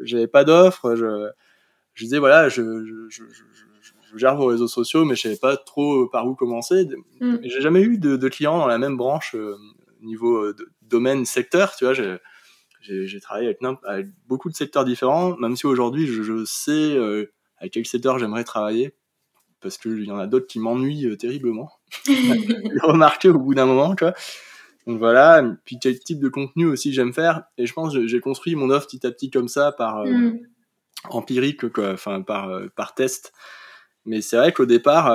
[0.02, 1.28] j'avais pas d'offre, je,
[1.94, 6.06] je disais voilà, je, je, je, gère vos réseaux sociaux, mais je savais pas trop
[6.06, 6.86] par où commencer.
[7.20, 7.36] Mm.
[7.42, 9.36] J'ai jamais eu de, de, clients dans la même branche
[10.02, 10.52] niveau
[10.82, 11.94] domaine, secteur, tu vois.
[11.94, 16.96] J'ai travaillé avec, avec, beaucoup de secteurs différents, même si aujourd'hui je, sais
[17.58, 18.94] avec quel secteur j'aimerais travailler
[19.66, 21.72] parce qu'il y en a d'autres qui m'ennuient euh, terriblement.
[22.06, 24.14] J'ai remarqué au bout d'un moment, tu vois.
[24.86, 27.42] Donc voilà, puis quel type de contenu aussi j'aime faire.
[27.58, 30.10] Et je pense que j'ai construit mon offre petit à petit comme ça, par euh,
[30.10, 30.40] mm.
[31.10, 33.32] empirique, quoi, enfin par, euh, par test.
[34.04, 35.12] Mais c'est vrai qu'au départ,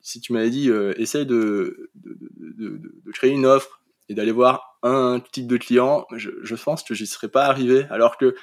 [0.00, 2.18] si tu m'avais dit, essaye de de,
[2.56, 6.82] de, de, créer une offre et d'aller voir un type de client, je, je pense
[6.82, 7.86] que j'y serais pas arrivé.
[7.90, 8.34] Alors que,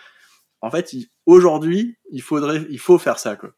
[0.61, 3.53] en fait, aujourd'hui, il faudrait, il faut faire ça, quoi.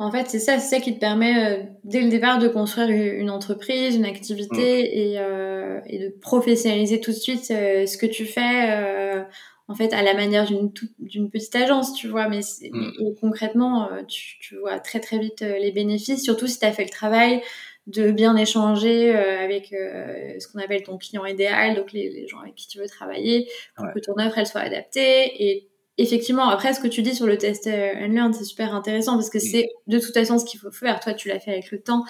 [0.00, 2.88] En fait, c'est ça, c'est ça qui te permet euh, dès le départ de construire
[2.88, 4.98] une entreprise, une activité mm.
[4.98, 8.70] et, euh, et, de professionnaliser tout de suite euh, ce que tu fais.
[8.70, 9.22] Euh,
[9.68, 13.14] en fait, à la manière d'une d'une petite agence, tu vois, mais, mm.
[13.20, 16.90] concrètement, tu, tu, vois très très vite les bénéfices, surtout si tu as fait le
[16.90, 17.42] travail
[17.86, 22.54] de bien échanger avec ce qu'on appelle ton client idéal, donc les, les, gens avec
[22.54, 26.80] qui tu veux travailler, pour que ton offre elle soit adaptée et effectivement, après, ce
[26.80, 29.68] que tu dis sur le test euh, and learn, c'est super intéressant parce que c'est
[29.86, 31.00] de toute façon ce qu'il faut faire.
[31.00, 32.04] Toi, tu l'as fait avec le temps.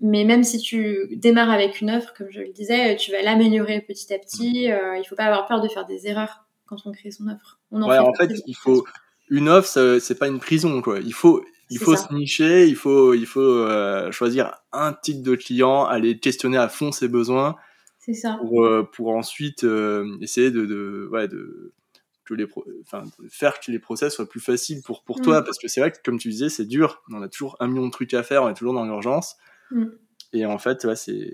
[0.00, 3.80] Mais même si tu démarres avec une offre, comme je le disais, tu vas l'améliorer
[3.80, 4.70] petit à petit.
[4.70, 7.58] Euh, il faut pas avoir peur de faire des erreurs quand on crée son offre.
[7.72, 8.84] On en, ouais, en fait, il faut
[9.28, 11.00] une offre, c'est pas une prison, quoi.
[11.00, 15.34] Il faut, il faut se nicher, il faut, il faut euh, choisir un type de
[15.34, 17.56] client, aller questionner à fond ses besoins.
[17.98, 18.38] C'est ça.
[18.40, 19.66] Pour, pour ensuite
[20.20, 21.72] essayer de, de, ouais, de
[22.34, 22.46] les
[22.82, 25.40] enfin, faire que les process soient plus faciles pour, pour toi.
[25.40, 25.44] Mm.
[25.44, 27.02] Parce que c'est vrai que, comme tu disais, c'est dur.
[27.10, 29.36] On a toujours un million de trucs à faire, on est toujours dans l'urgence.
[29.70, 29.86] Mm.
[30.32, 31.32] Et en fait, ouais, c'est.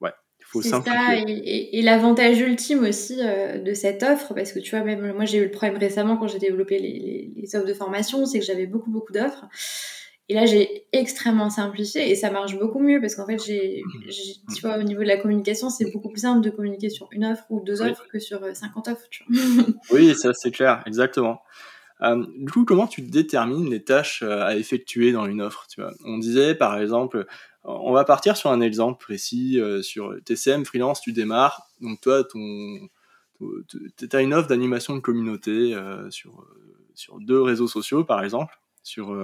[0.00, 1.78] Ouais, il faut simplifier.
[1.78, 5.38] et, l'avantage ultime aussi euh, de cette offre, parce que tu vois, même moi, j'ai
[5.38, 8.66] eu le problème récemment quand j'ai développé les, les, offres de formation, c'est que j'avais
[8.66, 9.46] beaucoup, beaucoup d'offres.
[10.28, 13.82] Et là, j'ai extrêmement simplifié et ça marche beaucoup mieux parce qu'en fait, j'ai,
[14.54, 17.24] tu vois, au niveau de la communication, c'est beaucoup plus simple de communiquer sur une
[17.24, 19.08] offre ou deux offres que sur 50 offres.
[19.10, 19.64] Tu vois.
[19.90, 21.42] oui, ça c'est clair, exactement.
[22.02, 25.80] Euh, du coup, comment tu détermines les tâches euh, à effectuer dans une offre tu
[25.80, 25.92] vois?
[26.04, 27.26] On disait, par exemple,
[27.64, 31.68] on va partir sur un exemple précis euh, sur TCM freelance, tu démarres.
[31.80, 32.88] Donc toi, ton,
[33.38, 35.76] tu as une offre d'animation de communauté
[36.10, 36.46] sur
[36.94, 38.58] sur deux réseaux sociaux, par exemple.
[38.82, 39.14] Sur,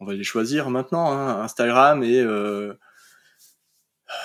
[0.00, 2.24] on va les choisir maintenant, hein, Instagram et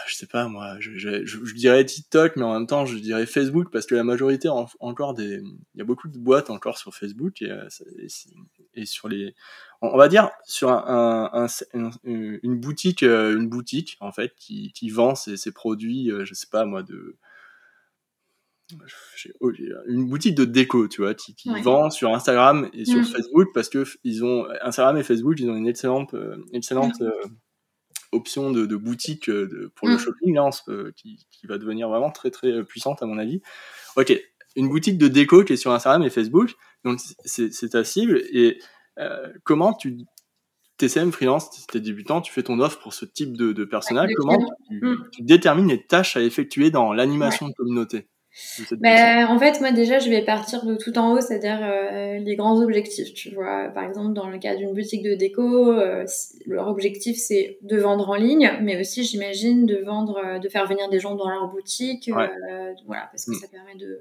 [0.07, 3.85] je sais pas moi, je, dirais TikTok, mais en même temps je dirais Facebook parce
[3.85, 5.41] que la majorité encore des,
[5.73, 7.67] il y a beaucoup de boîtes encore sur Facebook et, euh,
[8.85, 9.35] sur les,
[9.81, 15.15] on va dire sur un, un, une boutique, euh, une boutique en fait qui, vend
[15.15, 17.17] ses, ses, produits, euh, je sais pas moi de
[19.87, 23.05] une boutique de déco, tu vois, qui, qui vend sur Instagram et sur mm.
[23.05, 26.15] Facebook parce que ils ont Instagram et Facebook, ils ont une excellente,
[26.53, 27.11] excellente mm
[28.11, 29.99] option de, boutique euh, pour le mm.
[29.99, 33.41] shopping là, euh, qui, va devenir vraiment très très euh, puissante à mon avis.
[33.95, 34.13] Ok,
[34.55, 36.53] une boutique de déco qui est sur Instagram et Facebook,
[36.83, 38.21] donc c'est ta cible.
[38.31, 38.59] Et
[39.43, 39.97] comment tu
[40.77, 43.65] TCM freelance, si tu es débutant, tu fais ton offre pour ce type de, de
[43.65, 44.95] personnel, comment mm.
[45.11, 48.07] tu, détermines les tâches à effectuer dans l'animation de communauté?
[48.79, 52.35] Bah, en fait, moi déjà, je vais partir de tout en haut, c'est-à-dire euh, les
[52.35, 53.13] grands objectifs.
[53.13, 56.05] Tu vois, par exemple, dans le cas d'une boutique de déco, euh,
[56.45, 60.65] leur objectif c'est de vendre en ligne, mais aussi, j'imagine, de vendre, euh, de faire
[60.65, 63.35] venir des gens dans leur boutique, voilà, parce que mm.
[63.35, 63.99] ça permet de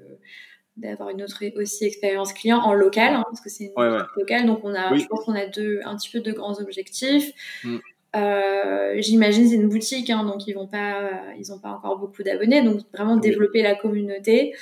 [0.77, 4.45] d'avoir une autre aussi expérience client en local, hein, parce que c'est une boutique locale.
[4.45, 7.31] Donc on a, je pense qu'on a deux, un petit peu de grands objectifs.
[7.63, 7.77] Mm.
[8.15, 12.23] Euh, J'imagine c'est une boutique, hein, donc ils vont pas, ils ont pas encore beaucoup
[12.23, 14.53] d'abonnés, donc vraiment développer la communauté,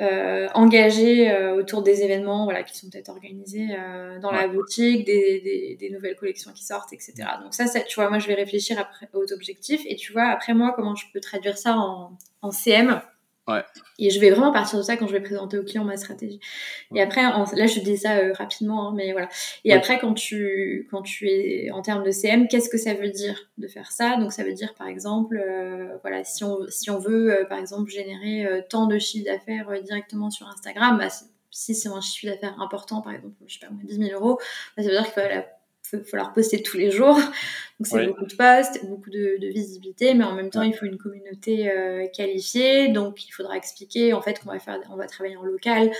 [0.00, 5.06] euh, engager euh, autour des événements, voilà, qui sont peut-être organisés euh, dans la boutique,
[5.06, 7.14] des, des, des, nouvelles collections qui sortent, etc.
[7.42, 10.24] Donc ça, ça, tu vois, moi je vais réfléchir après aux objectifs, et tu vois
[10.24, 13.00] après moi comment je peux traduire ça en, en CM.
[13.48, 13.64] Ouais.
[13.98, 16.38] Et je vais vraiment partir de ça quand je vais présenter au client ma stratégie.
[16.94, 19.28] Et après, là, je dis ça euh, rapidement, hein, mais voilà.
[19.64, 23.10] Et après, quand tu, quand tu es en termes de CM, qu'est-ce que ça veut
[23.10, 24.16] dire de faire ça?
[24.16, 27.58] Donc, ça veut dire, par exemple, euh, voilà, si on, si on veut, euh, par
[27.58, 31.08] exemple, générer tant de chiffre d'affaires directement sur Instagram, bah,
[31.50, 34.38] si c'est un chiffre d'affaires important, par exemple, je sais pas, 10 000 euros,
[34.76, 35.20] bah, ça veut dire qu'il faut
[35.92, 37.18] il falloir poster tous les jours.
[37.80, 40.98] Donc c'est beaucoup de posts, beaucoup de, visibilité, mais en même temps il faut une
[40.98, 42.88] communauté euh, qualifiée.
[42.88, 45.90] Donc il faudra expliquer en fait qu'on va faire, on va travailler en local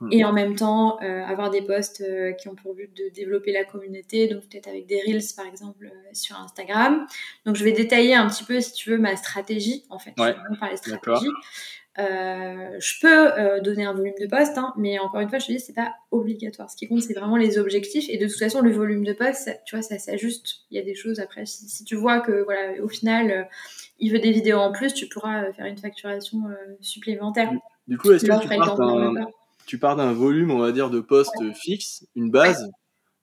[0.00, 0.08] mm.
[0.12, 3.52] et en même temps euh, avoir des posts euh, qui ont pour but de développer
[3.52, 4.28] la communauté.
[4.28, 7.06] Donc peut-être avec des reels par exemple sur Instagram.
[7.44, 10.12] Donc je vais détailler un petit peu si tu veux ma stratégie en fait.
[10.18, 10.34] Ouais.
[10.44, 11.30] Je vais parler stratégie.
[11.98, 15.46] Euh, je peux euh, donner un volume de poste, hein, mais encore une fois, je
[15.46, 16.70] te dis, c'est pas obligatoire.
[16.70, 18.06] Ce qui compte, c'est vraiment les objectifs.
[18.08, 20.60] Et de toute façon, le volume de poste, tu vois, ça s'ajuste.
[20.70, 21.44] Il y a des choses après.
[21.44, 23.42] Si, tu vois que, voilà, au final, euh,
[23.98, 26.38] il veut des vidéos en plus, tu pourras faire une facturation
[26.80, 27.52] supplémentaire.
[27.86, 28.32] Du coup, est-ce que
[29.66, 32.70] tu pars, d'un, volume, on va dire, de poste fixe, une base?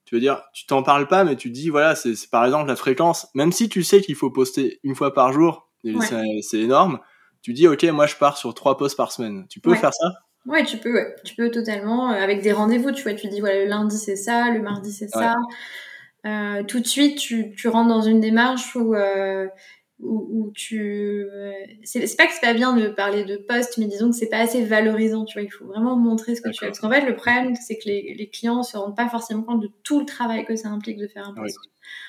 [0.05, 2.75] Tu veux dire, tu t'en parles pas, mais tu dis, voilà, c'est, par exemple la
[2.75, 3.27] fréquence.
[3.33, 6.99] Même si tu sais qu'il faut poster une fois par jour, c'est énorme
[7.41, 9.45] tu dis ok moi je pars sur trois posts par semaine.
[9.49, 10.07] Tu peux faire ça?
[10.45, 11.15] Ouais, tu peux, ouais.
[11.23, 12.91] tu peux totalement euh, avec des rendez-vous.
[12.91, 15.35] Tu vois, tu dis voilà le lundi c'est ça, le mardi c'est ça.
[16.25, 18.93] Euh, tout de suite, tu, tu, rentres dans une démarche où
[20.01, 21.27] où, tu
[21.83, 24.39] c'est pas que c'est pas bien de parler de poste mais disons que c'est pas
[24.39, 27.05] assez valorisant tu vois il faut vraiment montrer ce que tu fais parce qu'en fait
[27.05, 30.05] le problème c'est que les, les, clients se rendent pas forcément compte de tout le
[30.05, 31.59] travail que ça implique de faire un poste.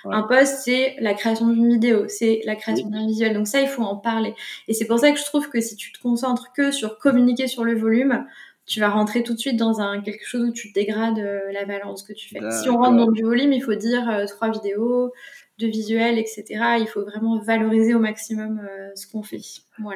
[0.04, 3.34] Un poste c'est la création d'une vidéo c'est la création d'un visuel.
[3.34, 4.34] Donc ça il faut en parler.
[4.68, 7.48] Et c'est pour ça que je trouve que si tu te concentres que sur communiquer
[7.48, 8.24] sur le volume
[8.70, 11.64] tu vas rentrer tout de suite dans un quelque chose où tu dégrades euh, la
[11.64, 12.38] valeur de ce que tu fais.
[12.52, 15.12] Si on rentre dans du volume, il faut dire euh, trois vidéos,
[15.60, 16.44] de visuels, etc.
[16.78, 19.40] Il faut vraiment valoriser au maximum euh, ce qu'on fait.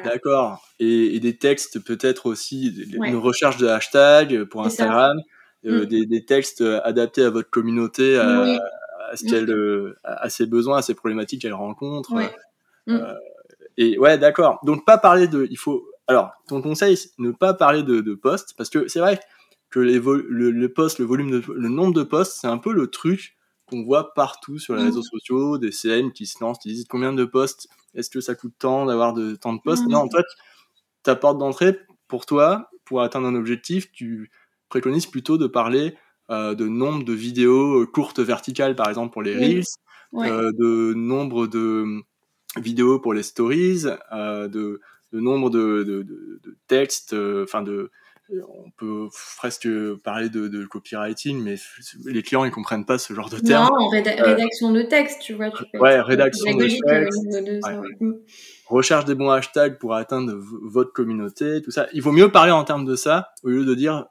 [0.03, 0.65] D'accord.
[0.79, 5.19] Et, des textes peut-être aussi, une recherche de hashtag pour Instagram,
[5.63, 5.85] mm.
[5.85, 9.53] des, textes adaptés à votre communauté, à, ce qu'elle,
[10.03, 12.13] à ses besoins, à ses problématiques qu'elle rencontre.
[12.87, 12.99] Mm.
[13.77, 14.59] et ouais, d'accord.
[14.63, 18.53] Donc pas parler de, il faut alors, ton conseil, ne pas parler de, de postes,
[18.57, 19.19] parce que c'est vrai
[19.69, 22.71] que les le, le poste, le volume, de, le nombre de postes, c'est un peu
[22.71, 24.85] le truc qu'on voit partout sur les mmh.
[24.85, 28.35] réseaux sociaux, des CM qui se lancent, qui disent combien de postes, est-ce que ça
[28.35, 29.91] coûte tant d'avoir de, tant de postes mmh.
[29.91, 30.25] Non, en fait,
[31.03, 34.31] ta porte d'entrée, pour toi, pour atteindre un objectif, tu
[34.69, 35.95] préconises plutôt de parler
[36.29, 39.63] euh, de nombre de vidéos euh, courtes verticales, par exemple, pour les Reels,
[40.15, 42.01] euh, de nombre de
[42.57, 47.91] vidéos pour les stories, euh, de nombre de, de, de, textes, enfin de
[48.29, 49.07] on peut
[49.37, 49.67] presque
[50.03, 51.55] parler de, copywriting, mais
[52.05, 53.69] les clients ils comprennent pas ce genre de termes.
[53.77, 55.51] Non, rédaction de texte, tu vois.
[55.51, 56.81] Tu ouais, rédaction de texte.
[58.67, 60.33] Recherche des bons hashtags pour atteindre
[60.63, 61.87] votre communauté, tout ça.
[61.93, 64.07] Il vaut mieux parler en termes de ça au lieu de dire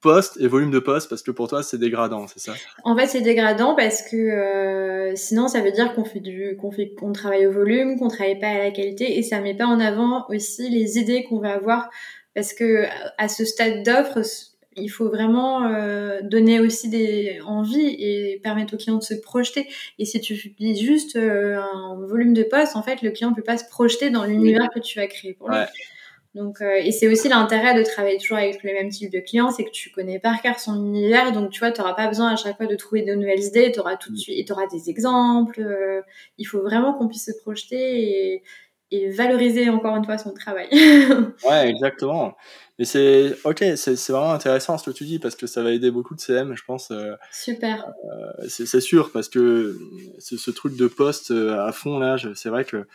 [0.00, 2.52] poste et volume de poste parce que pour toi c'est dégradant, c'est ça?
[2.84, 6.70] En fait, c'est dégradant parce que euh, sinon ça veut dire qu'on fait du qu'on
[6.70, 9.66] fait qu'on travaille au volume, qu'on travaille pas à la qualité et ça met pas
[9.66, 11.90] en avant aussi les idées qu'on va avoir
[12.38, 12.84] parce que
[13.16, 14.20] à ce stade d'offre,
[14.76, 19.66] il faut vraiment euh, donner aussi des envies et permettre au client de se projeter.
[19.98, 23.34] Et si tu dis juste euh, un volume de poste, en fait, le client ne
[23.34, 25.56] peut pas se projeter dans l'univers que tu vas créer pour lui.
[26.36, 29.50] Donc, euh, et c'est aussi l'intérêt de travailler toujours avec les mêmes types de clients,
[29.50, 32.34] c'est que tu connais par cœur son univers, donc tu vois, tu n'auras pas besoin
[32.34, 34.20] à chaque fois de trouver de nouvelles idées, tu auras tout de mm.
[34.20, 35.60] suite, auras des exemples.
[36.36, 38.42] Il faut vraiment qu'on puisse se projeter et,
[38.90, 40.68] et, valoriser encore une fois son travail.
[41.48, 42.36] ouais, exactement.
[42.78, 45.90] Mais c'est ok, c'est vraiment intéressant ce que tu dis parce que ça va aider
[45.90, 46.90] beaucoup de CM, je pense.
[46.90, 47.86] Euh, Super.
[48.48, 49.76] c'est sûr parce que
[50.18, 52.86] ce, ce truc de poste à fond là, c'est vrai que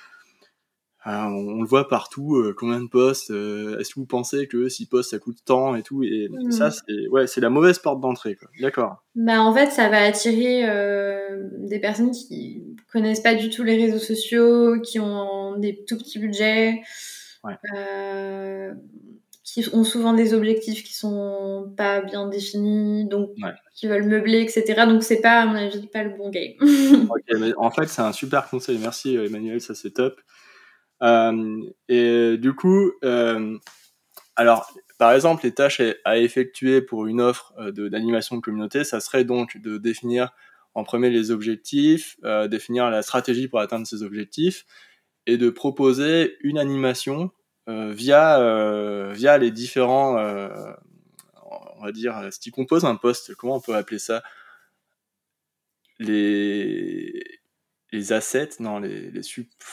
[1.06, 4.70] ah, on, le voit partout, euh, combien de postes, euh, est-ce que vous pensez que
[4.70, 6.52] si postes ça coûte tant et tout et mmh.
[6.52, 9.04] ça c'est ouais, la mauvaise porte d'entrée D'accord.
[9.14, 13.76] Bah en fait, ça va attirer euh, des personnes qui connaissent pas du tout les
[13.76, 16.82] réseaux sociaux, qui ont des tout petits budgets.
[19.44, 23.32] qui ont souvent des objectifs qui sont pas bien définis, donc
[23.76, 24.86] qui veulent meubler, etc.
[24.88, 26.54] Donc c'est pas, à mon avis, pas le bon game.
[26.62, 28.78] ok, mais en fait c'est un super conseil.
[28.78, 30.18] Merci Emmanuel, ça c'est top.
[31.04, 33.58] Euh, et du coup, euh,
[34.36, 39.00] alors, par exemple, les tâches à effectuer pour une offre euh, d'animation de, communauté, ça
[39.00, 40.34] serait donc de définir
[40.76, 42.18] en premier les objectifs,
[42.50, 44.66] définir la stratégie pour atteindre ces objectifs,
[45.28, 47.30] et de proposer une animation
[47.68, 53.76] via, via les différents, on va dire, ce qui compose un poste, comment on peut
[53.76, 54.24] appeler ça?
[56.00, 57.23] Les,
[57.94, 59.22] les assets, non, les, les,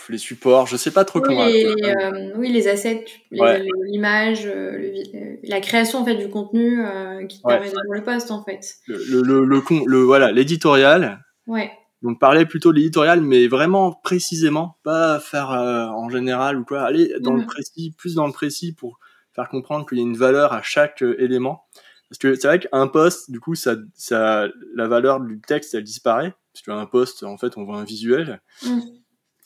[0.09, 1.47] les, supports, je sais pas trop comment.
[1.47, 4.95] Les, euh, oui, les assets, l'image, euh,
[5.43, 8.61] la création en fait du contenu euh, qui permet de faire le poste en fait.
[8.87, 11.25] Le, le, le, le voilà, l'éditorial.
[11.47, 11.73] Ouais.
[12.03, 16.83] Donc parler plutôt de l'éditorial, mais vraiment précisément, pas faire en général ou quoi.
[16.83, 17.47] Aller dans le mm.
[17.47, 19.01] précis, plus dans le précis pour
[19.35, 21.65] faire comprendre qu'il y a une valeur à chaque élément.
[22.11, 25.85] Parce que c'est vrai qu'un poste, du coup, ça, ça, la valeur du texte, elle
[25.85, 28.41] disparaît tu as un poste, en fait, on voit un visuel.
[28.65, 28.81] Mm.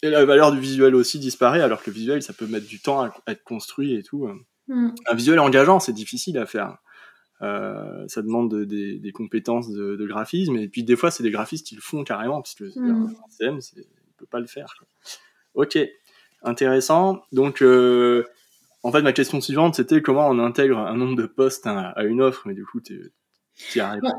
[0.02, 2.80] Et la valeur du visuel aussi disparaît, alors que le visuel, ça peut mettre du
[2.80, 4.28] temps à, être construit et tout.
[4.68, 4.90] Mm.
[5.06, 6.78] Un visuel engageant, c'est difficile à faire.
[7.42, 11.74] Euh, ça demande des compétences de, graphisme, et puis des fois, c'est des graphistes qui
[11.74, 13.14] le font carrément, parce que mm.
[13.24, 13.84] un CM, il
[14.16, 14.74] peut pas le faire.
[15.54, 15.78] Ok,
[16.42, 17.22] intéressant.
[17.32, 18.24] Donc, euh,
[18.84, 22.04] en fait, ma question suivante, c'était comment on intègre un nombre de postes à, à
[22.04, 23.12] une offre, mais du coup, tu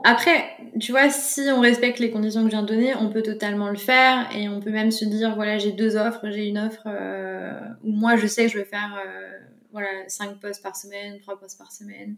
[0.06, 0.46] après,
[0.80, 3.70] tu vois, si on respecte les conditions que je viens de donner, on peut totalement
[3.70, 6.84] le faire et on peut même se dire voilà, j'ai deux offres, j'ai une offre
[6.86, 9.32] euh, où moi je sais que je vais faire euh,
[9.74, 12.16] voilà, cinq postes par semaine, trois postes par semaine.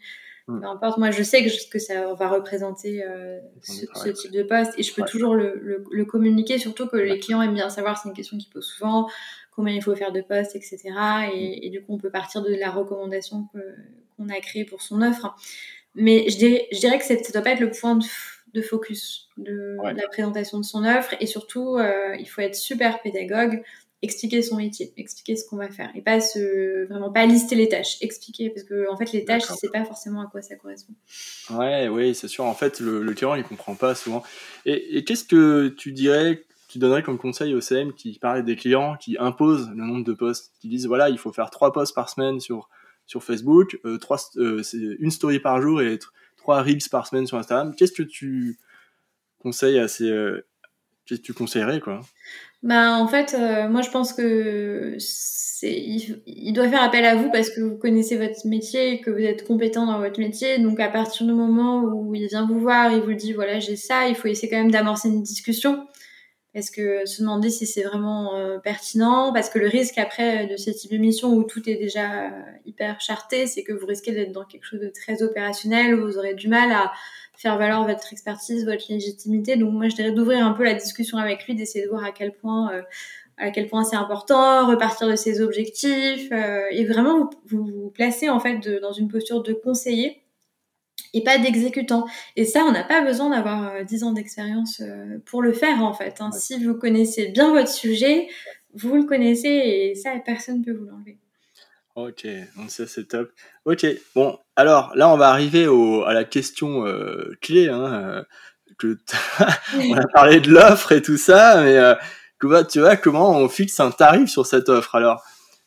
[0.48, 0.60] Hmm.
[0.60, 4.74] Peu importe, moi je sais que, que ça va représenter euh, ce, type de poste
[4.78, 8.10] et je peux toujours le, le, communiquer, surtout que les clients aiment bien savoir, c'est
[8.10, 9.10] une question qu'ils posent souvent,
[9.58, 10.78] combien il faut faire de postes, etc.
[10.86, 11.60] Et, hmm.
[11.64, 13.50] et, du coup, on peut partir de la recommandation
[14.16, 15.36] qu'on a créée pour son offre.
[15.96, 17.98] Mais je dirais, je dirais que ça ne doit pas être le point
[18.54, 21.16] de, focus de, la présentation de son offre.
[21.20, 23.64] Et surtout, euh, il faut être super pédagogue,
[24.04, 25.90] expliquer son métier, expliquer ce qu'on va faire.
[25.96, 28.52] Et pas se, vraiment pas lister les tâches, expliquer.
[28.52, 30.94] Parce que, en fait, les tâches, c'est pas forcément à quoi ça correspond.
[31.50, 32.46] Ouais, oui, c'est sûr.
[32.46, 34.22] En fait, le, le client, il comprend pas souvent.
[34.68, 36.44] Et, et qu'est-ce que tu dirais
[36.78, 40.14] tu donnerais comme conseil au CM qui parlait des clients qui imposent le nombre de
[40.14, 42.70] postes, qui disent voilà, il faut faire trois postes par semaine sur
[43.08, 44.62] sur Facebook, euh, trois, euh,
[45.00, 45.98] une story par jour et
[46.36, 47.74] trois reels par semaine sur Instagram.
[47.76, 48.60] Qu'est-ce que tu
[49.40, 50.46] conseilles à ces, euh,
[51.06, 52.02] qu'est-ce que tu conseillerais quoi?
[52.62, 53.36] Bah, en fait,
[53.70, 55.74] moi je pense que c'est,
[56.28, 59.48] il, doit faire appel à vous parce que vous connaissez votre métier que vous êtes
[59.48, 60.60] compétent dans votre métier.
[60.60, 63.78] Donc à partir du moment où il vient vous voir, il vous dit voilà j'ai
[63.78, 65.88] ça, il faut essayer quand même d'amorcer une discussion.
[66.54, 69.32] Est-ce que se demander si c'est vraiment euh, pertinent?
[69.34, 72.30] Parce que le risque après de ce type de mission où tout est déjà euh,
[72.66, 76.18] hyper charté, c'est que vous risquez d'être dans quelque chose de très opérationnel, où vous
[76.18, 76.92] aurez du mal à
[77.36, 79.56] faire valoir votre expertise, votre légitimité.
[79.58, 82.12] Donc moi, je dirais d'ouvrir un peu la discussion avec lui, d'essayer de voir à
[82.12, 82.82] quel point, euh,
[83.38, 86.32] à quel point c'est important, repartir de ses objectifs,
[86.72, 90.24] et vraiment vous, vous, placer en fait dans une posture de conseiller
[91.18, 92.06] et pas d'exécutant.
[92.36, 95.82] Et ça, on n'a pas besoin d'avoir 10 euh, ans d'expérience euh, pour le faire
[95.84, 96.16] en fait.
[96.20, 96.32] Hein.
[96.32, 98.28] Si vous connaissez bien votre sujet,
[98.74, 101.18] vous le connaissez et ça, personne ne peut vous l'enlever.
[101.96, 103.32] Ok, donc ça c'est top.
[103.66, 106.86] Ok, bon, alors là, on va arriver au, à la question
[107.42, 107.70] clé.
[107.70, 108.24] Hein,
[108.78, 108.96] que
[109.90, 111.80] on a parlé de l'offre et tout ça, mais
[112.70, 114.94] tu vois comment on fixe un tarif sur cette offre?
[114.94, 115.24] Alors,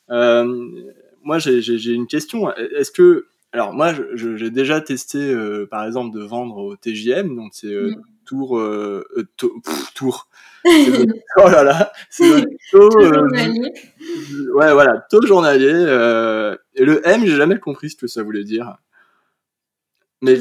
[0.09, 2.55] moi, j'ai une question.
[2.55, 7.51] Est-ce que alors moi, j'ai déjà testé, euh, par exemple, de vendre au TJM, donc
[7.53, 8.03] c'est euh, mm.
[8.25, 9.05] tour, euh,
[9.95, 10.29] tour.
[10.65, 13.73] oh là là, c'est taux journalier.
[14.55, 15.67] ouais, voilà, taux journalier.
[16.75, 18.77] et le M, j'ai jamais compris ce que ça voulait dire.
[20.23, 20.41] Mais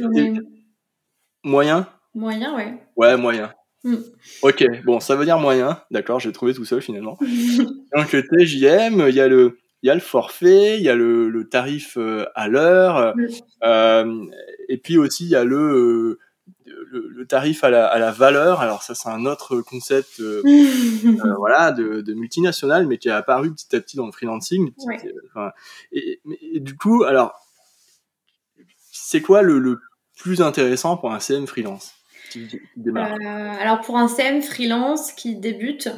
[1.43, 1.87] moyen?
[2.13, 2.77] Moyen, ouais.
[2.95, 3.51] Ouais, moyen.
[3.83, 3.95] Mm.
[4.43, 5.81] Ok, bon, ça veut dire moyen.
[5.89, 7.17] D'accord, j'ai trouvé tout seul finalement.
[7.95, 10.95] donc le TJM, il y a le il y a le forfait, il y a
[10.95, 13.15] le, le tarif euh, à l'heure,
[13.63, 14.25] euh,
[14.67, 16.19] et puis aussi il y a le,
[16.65, 18.59] le, le, tarif à la, à la valeur.
[18.59, 23.11] Alors ça c'est un autre concept, euh, euh voilà, de, de multinationale, mais qui est
[23.13, 24.73] apparu petit à petit dans le freelancing.
[25.29, 25.51] Enfin,
[25.93, 26.19] et,
[26.53, 27.39] et, du coup, alors
[28.91, 29.79] c'est quoi le, le
[30.17, 31.93] plus intéressant pour un CM freelance
[32.31, 33.15] qui, qui démarre?
[33.61, 35.89] Alors pour un CM freelance qui débute,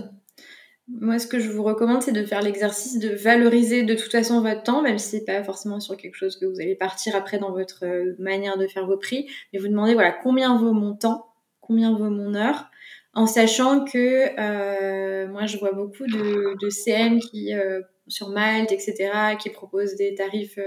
[0.88, 4.42] moi, ce que je vous recommande, c'est de faire l'exercice de valoriser de toute façon
[4.42, 7.38] votre temps, même si c'est pas forcément sur quelque chose que vous allez partir après
[7.38, 10.96] dans votre euh, manière de faire vos prix, mais vous demandez voilà combien vaut mon
[10.96, 11.28] temps,
[11.62, 12.66] combien vaut mon heure,
[13.14, 18.72] en sachant que euh, moi je vois beaucoup de, de CM qui euh, sur Malte,
[18.72, 20.60] etc., qui proposent des tarifs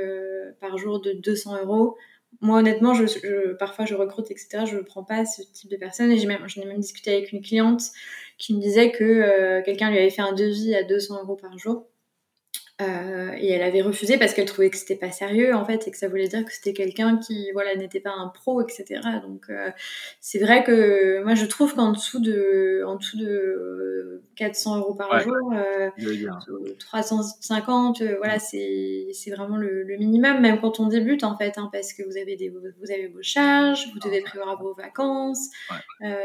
[0.61, 1.97] par jour de 200 euros.
[2.41, 4.65] Moi, honnêtement, je, parfois je recrute, etc.
[4.67, 6.11] Je ne prends pas ce type de personnes.
[6.11, 7.83] Et j'ai même, j'en ai même discuté avec une cliente
[8.39, 11.57] qui me disait que euh, quelqu'un lui avait fait un devis à 200 euros par
[11.59, 11.87] jour.
[12.83, 15.93] Euh, et elle avait refusé parce qu'elle trouvait que c'était pas sérieux en fait et
[15.93, 19.45] que ça voulait dire que c'était quelqu'un qui voilà n'était pas un pro etc donc
[19.49, 19.71] euh,
[20.21, 23.94] c'est vrai que moi je trouve qu'en dessous de en dessous de
[24.37, 25.91] 400 euros par jour euh,
[26.79, 31.59] 350 euh, voilà c'est c'est vraiment le, le, minimum même quand on débute en fait
[31.59, 35.51] hein, parce que vous avez des vous avez vos charges vous devez prévoir vos vacances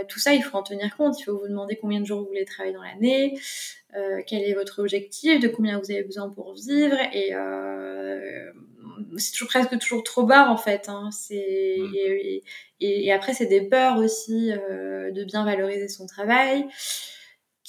[0.07, 2.27] tout ça il faut en tenir compte il faut vous demander combien de jours vous
[2.27, 3.39] voulez travailler dans l'année
[3.95, 6.97] euh, quel est votre objectif, de combien vous avez besoin pour vivre.
[7.11, 8.51] Et euh,
[9.17, 10.89] c'est toujours presque toujours trop bas en fait.
[10.89, 11.09] Hein.
[11.11, 11.95] C'est mm.
[11.95, 12.43] et,
[12.81, 16.67] et, après c'est des peurs aussi euh, de bien valoriser son travail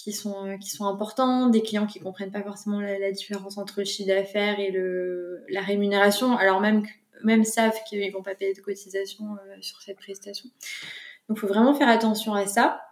[0.02, 3.84] qui sont qui sont importants, des clients qui comprennent pas forcément la, différence entre le
[3.84, 6.84] chiffre d'affaires et le la rémunération, alors même
[7.22, 10.48] même savent qu'ils vont pas payer de cotisation sur cette prestation.
[11.28, 12.82] Donc faut vraiment faire attention à ça.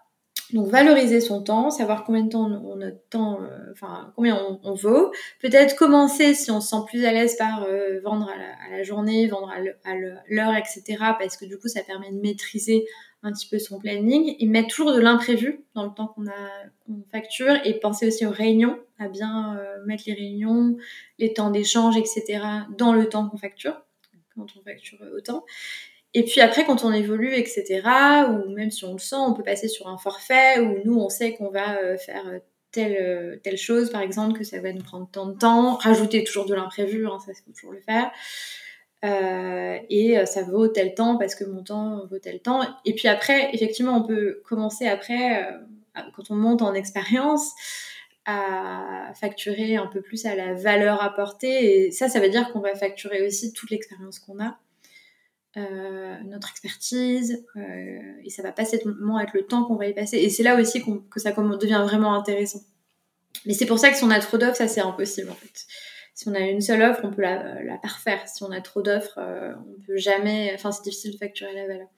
[0.53, 4.61] Donc valoriser son temps, savoir combien de temps on, notre temps, euh, enfin combien on,
[4.63, 5.13] on vaut.
[5.41, 9.27] Peut-être commencer si on se sent plus à l'aise par euh, vendre à la, journée,
[9.27, 9.95] vendre à
[10.29, 10.97] l'heure, etc.
[11.19, 12.87] Parce que du coup ça permet de maîtriser
[13.23, 16.25] un petit peu son planning et mettre toujours de l'imprévu dans le temps qu'on
[17.11, 20.77] facture et penser aussi aux réunions, à bien euh, mettre les réunions,
[21.19, 22.41] les temps d'échange, etc.
[22.79, 23.83] dans le temps qu'on facture
[24.35, 25.45] quand on facture autant.
[26.15, 27.83] Et puis après, quand on évolue, etc.,
[28.31, 31.11] ou même si on le sent, on peut passer sur un forfait où nous, on
[31.11, 32.39] sait qu'on va euh, faire euh,
[32.73, 36.25] telle, euh, telle chose, par exemple, que ça va nous prendre tant de temps, rajouter
[36.25, 38.11] toujours de l'imprévu, hein, ça, faut toujours le faire.
[39.91, 42.63] Et ça vaut tel temps parce que mon temps vaut tel temps.
[42.85, 45.47] Et puis après, effectivement, on peut commencer après,
[46.17, 47.53] quand on monte en expérience,
[48.27, 51.87] à facturer un peu plus à la valeur apportée.
[51.87, 54.59] Et ça, ça veut dire qu'on va facturer aussi toute l'expérience qu'on a.
[55.59, 57.61] Euh, notre expertise, euh,
[58.23, 60.19] et ça va pas seulement être le temps qu'on va y passer.
[60.19, 62.61] Et c'est là aussi que ça devient vraiment intéressant.
[63.45, 65.67] Mais c'est pour ça que si on a trop d'offres, ça c'est impossible en fait.
[66.15, 68.21] Si on a une seule offre, on peut la, la parfaire.
[68.27, 70.53] Si on a trop d'offres, euh, on peut jamais.
[70.55, 71.89] Enfin, c'est difficile de facturer la valeur.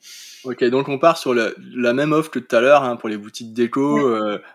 [0.44, 3.08] Ok, donc on part sur la, la même offre que tout à l'heure hein, pour
[3.08, 3.98] les boutiques déco,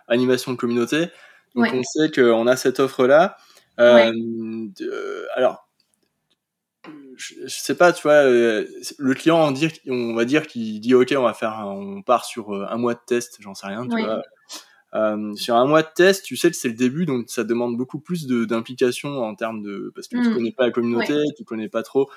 [0.07, 1.07] animation de communauté.
[1.53, 3.37] Donc on sait qu'on a cette offre là.
[3.77, 5.64] alors,
[7.17, 8.65] je, sais pas, tu vois, euh,
[8.97, 12.25] le client, on, dire, on va dire qu'il dit, OK, on va faire, on part
[12.25, 14.21] sur euh, un mois de test, j'en sais rien, tu vois.
[14.93, 17.75] Euh, sur un mois de test, tu sais que c'est le début, donc ça demande
[17.75, 20.34] beaucoup plus d'implication en termes de, parce que tu mm.
[20.34, 22.10] connais pas la communauté, tu connais pas trop.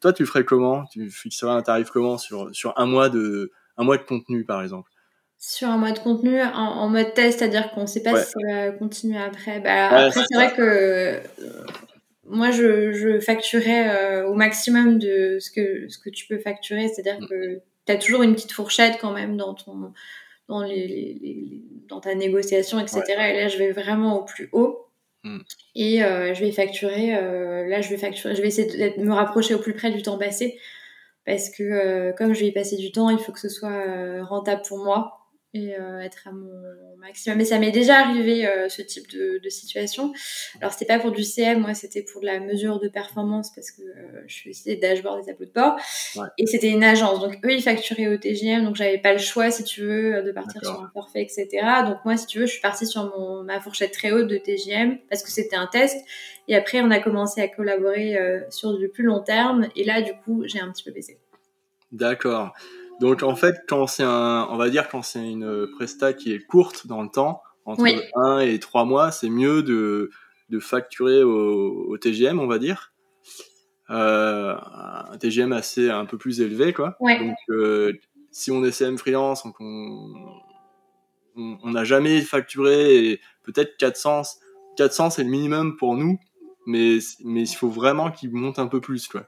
[0.00, 0.86] toi, tu ferais comment?
[0.86, 4.60] Tu fixerais un tarif comment sur sur un mois de un mois de contenu, par
[4.60, 4.90] exemple?
[5.38, 8.70] Sur un mois de contenu en, mode test, c'est-à-dire qu'on sait pas si ça va
[8.72, 9.60] continuer après.
[9.60, 11.22] Bah, après, c'est vrai que
[12.30, 16.88] moi, je, je facturais euh, au maximum de ce que, ce que tu peux facturer.
[16.88, 17.28] C'est-à-dire mm.
[17.28, 19.92] que tu as toujours une petite fourchette quand même dans, ton,
[20.48, 23.02] dans, les, les, dans ta négociation, etc.
[23.08, 24.86] Et là, je vais vraiment au plus haut.
[25.24, 25.38] Mm.
[25.74, 29.12] Et euh, je vais facturer, euh, là, je vais facturer, je vais essayer de me
[29.12, 30.58] rapprocher au plus près du temps passé.
[31.26, 34.62] Parce que comme je vais y passer du temps, il faut que ce soit rentable
[34.66, 35.19] pour moi.
[35.52, 37.38] Et euh, être à mon maximum.
[37.38, 40.12] Mais ça m'est déjà arrivé euh, ce type de, situation.
[40.60, 43.72] Alors c'était pas pour du CM, moi c'était pour de la mesure de performance parce
[43.72, 45.76] que euh, je suis aussi des dashboards, des tableaux de bord.
[46.38, 49.50] Et c'était une agence, donc eux ils facturaient au TGM, donc j'avais pas le choix
[49.50, 51.48] si tu veux de partir sur un forfait, etc.
[51.84, 54.36] Donc moi si tu veux, je suis partie sur mon, ma fourchette très haute de
[54.36, 55.98] TGM parce que c'était un test.
[56.46, 58.16] Et après on a commencé à collaborer
[58.50, 59.68] sur du plus long terme.
[59.74, 61.18] Et là du coup j'ai un petit peu baissé.
[61.90, 62.52] D'accord.
[63.00, 66.46] Donc en fait, quand c'est un, on va dire quand c'est une presta qui est
[66.46, 67.84] courte dans le temps, entre
[68.14, 70.10] 1 et 3 mois, c'est mieux de,
[70.50, 72.92] de facturer au, TGM, on va dire.
[73.88, 74.54] Euh,
[75.10, 76.96] un TGM assez un peu plus élevé, quoi.
[77.00, 77.92] Donc euh,
[78.30, 79.44] si on est CM freelance,
[81.36, 84.22] on n'a jamais facturé peut-être 400.
[84.76, 86.18] 400 c'est le minimum pour nous,
[86.66, 89.26] mais, mais il faut vraiment qu'il monte un peu plus, quoi.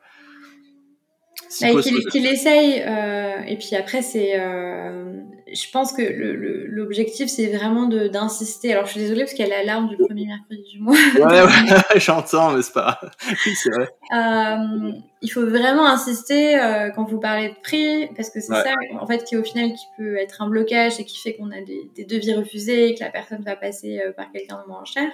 [1.61, 1.69] Bah,
[2.11, 2.83] qu'il essaye.
[2.87, 4.39] Euh, et puis après, c'est.
[4.41, 5.21] Euh,
[5.53, 8.73] je pense que l'objectif, c'est vraiment d'insister.
[8.73, 10.95] Alors, je suis désolée parce qu'il y a l'alarme du premier mercredi du mois.
[10.95, 12.99] Ouais, ouais, j'entends, mais c'est pas.
[13.55, 13.89] c'est vrai.
[14.15, 16.59] Euh, il faut vraiment insister
[16.95, 19.85] quand vous parlez de prix, parce que c'est ça, en fait, qui au final qui
[19.99, 23.05] peut être un blocage et qui fait qu'on a des, des, devis refusés et que
[23.05, 25.09] la personne va passer par quelqu'un de moins cher.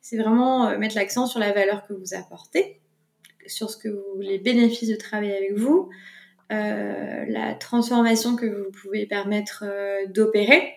[0.00, 2.80] C'est vraiment mettre l'accent sur la valeur que vous apportez
[3.46, 5.90] sur ce que vous, les bénéfices de travailler avec vous,
[6.52, 10.74] euh, la transformation que vous pouvez permettre euh, d'opérer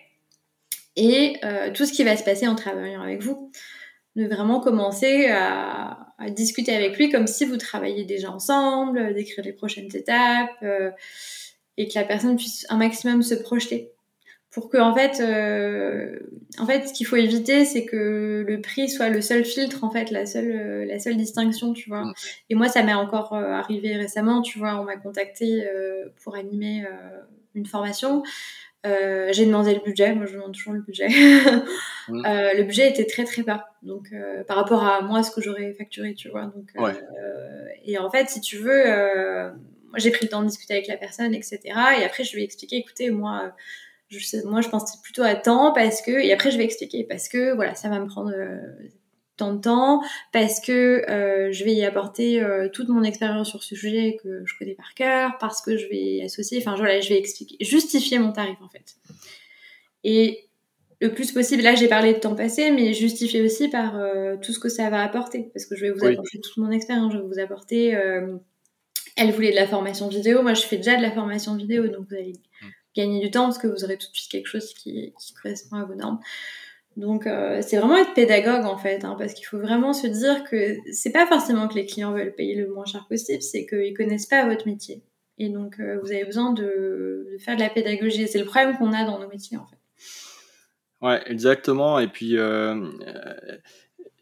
[0.96, 3.52] et euh, tout ce qui va se passer en travaillant avec vous.
[4.16, 9.52] De vraiment commencer à, discuter avec lui comme si vous travailliez déjà ensemble, d'écrire les
[9.52, 10.64] prochaines étapes
[11.76, 13.92] et que la personne puisse un maximum se projeter
[14.50, 16.18] pour que en fait, euh,
[16.58, 19.90] en fait, ce qu'il faut éviter, c'est que le prix soit le seul filtre, en
[19.90, 22.12] fait, la seule, euh, la seule distinction, tu vois.
[22.48, 25.66] Et moi, ça m'est encore euh, arrivé récemment, tu vois, on m'a contacté
[26.22, 26.84] pour animer
[27.54, 28.22] une formation.
[28.84, 31.08] j'ai demandé le budget, moi je demande toujours le budget.
[32.08, 34.14] le budget était très très bas, donc
[34.46, 36.46] par rapport à moi ce que j'aurais facturé, tu vois.
[36.46, 36.72] Donc,
[37.84, 38.84] et en fait, si tu veux,
[39.96, 41.60] j'ai pris le temps de discuter avec la personne, etc.
[42.00, 43.52] Et après je lui ai expliqué, écoutez, moi
[44.08, 47.04] je sais, moi, je pense plutôt à temps parce que, et après, je vais expliquer
[47.04, 48.58] parce que, voilà, ça va me prendre euh,
[49.36, 50.02] tant de temps,
[50.32, 54.42] parce que euh, je vais y apporter euh, toute mon expérience sur ce sujet que
[54.46, 58.18] je connais par cœur, parce que je vais associer, enfin, voilà, je vais expliquer, justifier
[58.18, 58.96] mon tarif, en fait.
[60.04, 60.48] Et
[61.00, 63.94] le plus possible, là, j'ai parlé de temps passé, mais justifier aussi par
[64.42, 67.12] tout ce que ça va apporter, parce que je vais vous apporter toute mon expérience,
[67.12, 67.88] je vais vous apporter.
[69.16, 72.08] elle voulait de la formation vidéo, moi, je fais déjà de la formation vidéo, donc
[72.08, 72.32] vous allez
[72.94, 75.12] gagner du temps parce que vous aurez tout de suite quelque chose qui,
[75.42, 76.20] correspond à vos normes.
[76.96, 80.42] Donc euh, c'est vraiment être pédagogue en fait, hein, parce qu'il faut vraiment se dire
[80.44, 83.96] que c'est pas forcément que les clients veulent payer le moins cher possible, c'est qu'ils
[83.96, 85.02] connaissent pas votre métier.
[85.38, 88.26] Et donc euh, vous avez besoin de, faire de la pédagogie.
[88.26, 89.76] C'est le problème qu'on a dans nos métiers en fait.
[91.00, 92.00] Ouais, exactement.
[92.00, 92.90] Et puis, euh,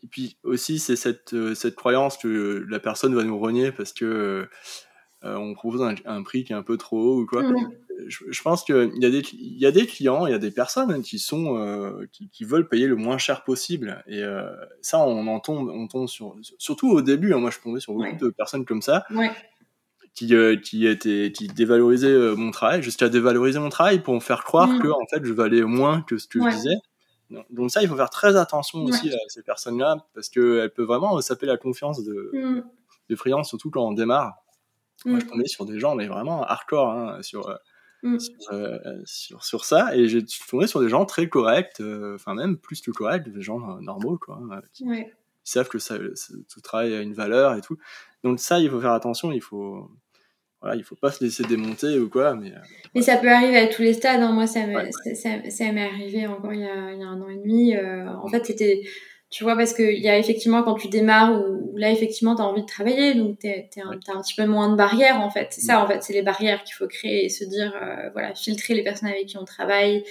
[0.02, 4.46] et puis aussi c'est cette, cette croyance que la personne va nous renier parce que
[5.22, 7.42] on propose un, prix qui est un peu trop haut ou quoi.
[7.42, 10.38] Mmh je, pense qu'il y, a des, il y a des clients, il y a
[10.38, 14.02] des personnes qui, sont, euh, qui, veulent payer le moins cher possible.
[14.06, 14.48] Et euh,
[14.82, 17.94] ça, on en tombe, on tombe sur, surtout au début, hein, moi je tombais sur
[17.94, 19.04] beaucoup de personnes comme ça.
[20.14, 24.44] Qui, euh, qui, étaient, qui dévalorisaient mon travail, jusqu'à dévaloriser mon travail pour me faire
[24.44, 24.80] croire mm.
[24.80, 26.76] que en fait, je valais moins que ce que je disais.
[27.50, 31.20] Donc ça, il faut faire très attention aussi à ces personnes-là, parce qu'elles peuvent vraiment
[31.20, 32.64] saper la confiance de, mm.
[33.10, 34.36] de freelance, surtout quand on démarre.
[35.04, 35.28] Moi, je mm.
[35.28, 37.54] tombais sur des gens, mais vraiment hardcore, hein, sur
[38.02, 38.18] Mm.
[38.52, 39.96] Euh, sur, sur, ça.
[39.96, 43.42] Et j'ai tombé sur des gens très corrects, euh, enfin même plus que corrects, des
[43.42, 44.40] gens euh, normaux, quoi,
[44.72, 44.84] qui,
[45.44, 47.78] savent que ça, tout travail a une valeur et tout.
[48.24, 49.90] Donc ça, il faut faire attention, il faut
[50.60, 52.34] voilà, il faut pas se laisser démonter ou quoi.
[52.34, 52.52] Mais,
[52.94, 54.22] mais ça peut arriver à tous les stades.
[54.22, 54.32] Hein.
[54.32, 57.76] Moi, ça m'est arrivé encore il y, a, il y, a, un an et demi.
[57.76, 58.82] en fait, c'était
[59.36, 62.46] tu vois, parce qu'il y a effectivement, quand tu démarres, où, là, effectivement, tu as
[62.46, 65.48] envie de travailler, donc tu as un petit peu moins de barrières, en fait.
[65.50, 68.34] C'est ça, en fait, c'est les barrières qu'il faut créer et se dire, euh, voilà,
[68.34, 70.04] filtrer les personnes avec qui on travaille.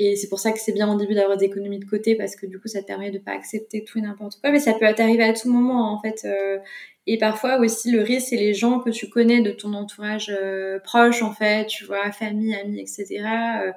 [0.00, 2.34] Et c'est pour ça que c'est bien au début d'avoir des économies de côté, parce
[2.34, 4.50] que du coup, ça te permet de pas accepter tout et n'importe quoi.
[4.50, 6.24] Mais ça peut t'arriver à tout moment, en fait.
[6.24, 6.58] Euh.
[7.06, 10.80] et parfois aussi, le risque, c'est les gens que tu connais de ton entourage euh,
[10.80, 13.74] proche, en fait, tu vois, famille, amis, etc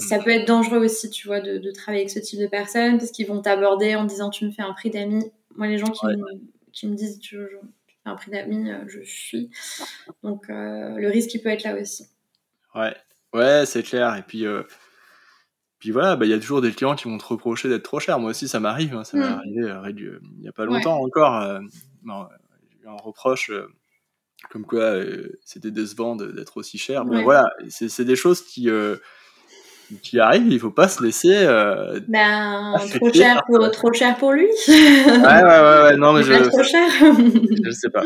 [0.00, 3.10] ça peut être dangereux aussi, tu vois, de, travailler avec ce type de personnes parce
[3.10, 5.30] qu'ils vont t'aborder en disant tu me fais un prix d'amis.
[5.56, 5.90] Moi, les gens
[6.72, 9.50] qui, me, disent tu, fais un prix d'amis, euh, je suis.
[10.22, 12.06] Donc, euh, le risque, il peut être là aussi.
[12.74, 12.96] Ouais,
[13.34, 14.16] ouais, c'est clair.
[14.16, 14.62] Et puis, euh,
[15.78, 18.00] puis voilà, bah, il y a toujours des clients qui vont te reprocher d'être trop
[18.00, 18.18] cher.
[18.18, 18.94] Moi aussi, ça m'arrive.
[18.94, 19.70] Hein, ça m'est mm.
[19.70, 21.60] arrivé il n'y a pas longtemps encore.
[22.02, 23.50] j'ai eu un reproche
[24.48, 24.94] comme quoi
[25.44, 27.04] c'était décevant d'être aussi cher.
[27.04, 28.68] Bon, voilà, c'est des choses qui
[30.02, 31.34] tu y arrives, il faut pas se laisser.
[31.34, 34.46] Euh, ben, trop cher, pour, trop cher pour lui.
[34.68, 36.32] ouais, ouais, ouais, ouais, non, mais je.
[36.48, 36.88] trop cher.
[37.64, 38.04] je sais pas.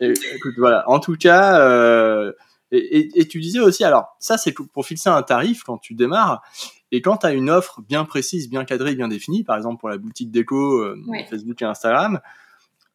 [0.00, 0.88] écoute, voilà.
[0.88, 2.32] En tout cas, euh,
[2.70, 6.42] et, et, tu disais aussi, alors, ça, c'est pour fixer un tarif quand tu démarres.
[6.90, 9.90] Et quand tu as une offre bien précise, bien cadrée, bien définie, par exemple pour
[9.90, 10.96] la boutique déco euh,
[11.28, 12.20] Facebook et Instagram,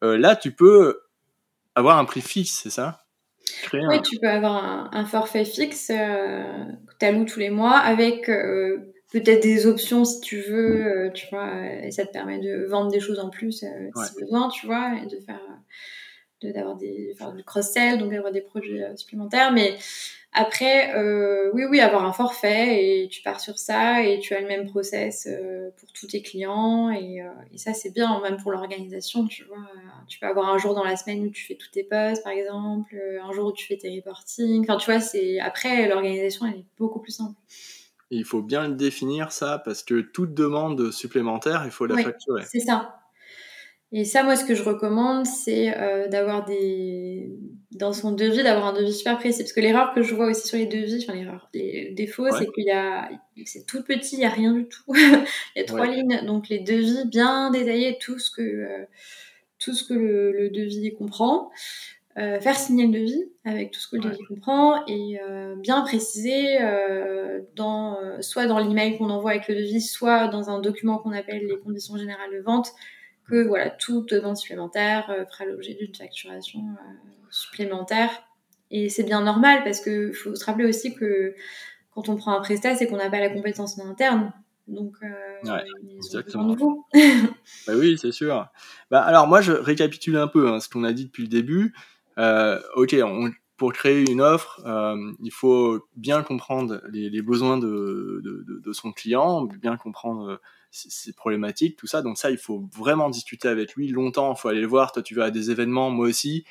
[0.02, 1.00] là, tu peux
[1.74, 3.03] avoir un prix fixe, c'est ça?
[3.72, 6.42] Oui, tu peux avoir un, forfait fixe euh,
[6.86, 11.26] que tu alloues tous les mois avec euh, peut-être des options si tu veux, tu
[11.30, 11.50] vois,
[11.82, 13.66] et ça te permet de vendre des choses en plus si
[14.20, 15.40] besoin, tu vois, et de faire
[16.42, 19.50] d'avoir des faire du cross-sell, donc d'avoir des produits supplémentaires.
[19.50, 19.78] Mais
[20.36, 24.40] après, euh, oui, oui, avoir un forfait et tu pars sur ça et tu as
[24.40, 28.36] le même process euh, pour tous tes clients et, euh, et ça c'est bien, même
[28.38, 29.64] pour l'organisation, tu vois.
[30.08, 32.32] Tu peux avoir un jour dans la semaine où tu fais tous tes posts, par
[32.32, 34.62] exemple, un jour où tu fais tes reporting.
[34.62, 37.38] Enfin, tu vois, c'est après l'organisation elle est beaucoup plus simple.
[38.10, 42.42] il faut bien le définir ça parce que toute demande supplémentaire, il faut la facturer.
[42.44, 43.03] C'est ça.
[43.96, 47.30] Et ça, moi, ce que je recommande, c'est euh, d'avoir des.
[47.70, 49.44] Dans son devis, d'avoir un devis super précis.
[49.44, 52.50] Parce que l'erreur que je vois aussi sur les devis, enfin, l'erreur, les défauts, c'est
[52.52, 53.08] qu'il y a.
[53.44, 54.82] C'est tout petit, il n'y a rien du tout.
[54.94, 55.24] il
[55.56, 56.22] y a trois lignes.
[56.26, 58.84] Donc, les devis bien détaillés, tout ce que, euh,
[59.60, 61.50] tout ce que le, devis comprend.
[62.16, 65.18] Euh, faire signer le devis avec tout ce que le devis comprend et
[65.58, 66.58] bien préciser
[67.54, 71.46] dans, soit dans l'email qu'on envoie avec le devis, soit dans un document qu'on appelle
[71.46, 72.72] les conditions générales de vente
[73.28, 76.92] que voilà, toute demande supplémentaire euh, fera l'objet d'une facturation euh,
[77.30, 78.10] supplémentaire.
[78.70, 81.34] Et c'est bien normal parce qu'il faut se rappeler aussi que
[81.94, 84.32] quand on prend un prestat, c'est qu'on n'a pas la compétence en interne.
[84.66, 85.64] Donc, euh, ouais,
[85.96, 86.56] exactement.
[87.66, 88.48] bah oui, c'est sûr.
[88.90, 91.74] Bah, alors, moi, je récapitule un peu hein, ce qu'on a dit depuis le début.
[92.16, 92.96] ok,
[93.56, 94.60] pour créer une offre,
[95.22, 100.40] il faut bien comprendre les, besoins de, de, de, son client, bien comprendre
[100.74, 102.02] c'est problématique, tout ça.
[102.02, 104.34] Donc ça, il faut vraiment discuter avec lui longtemps.
[104.34, 104.92] Il faut aller le voir.
[104.92, 106.44] Toi, tu vas à des événements, moi aussi.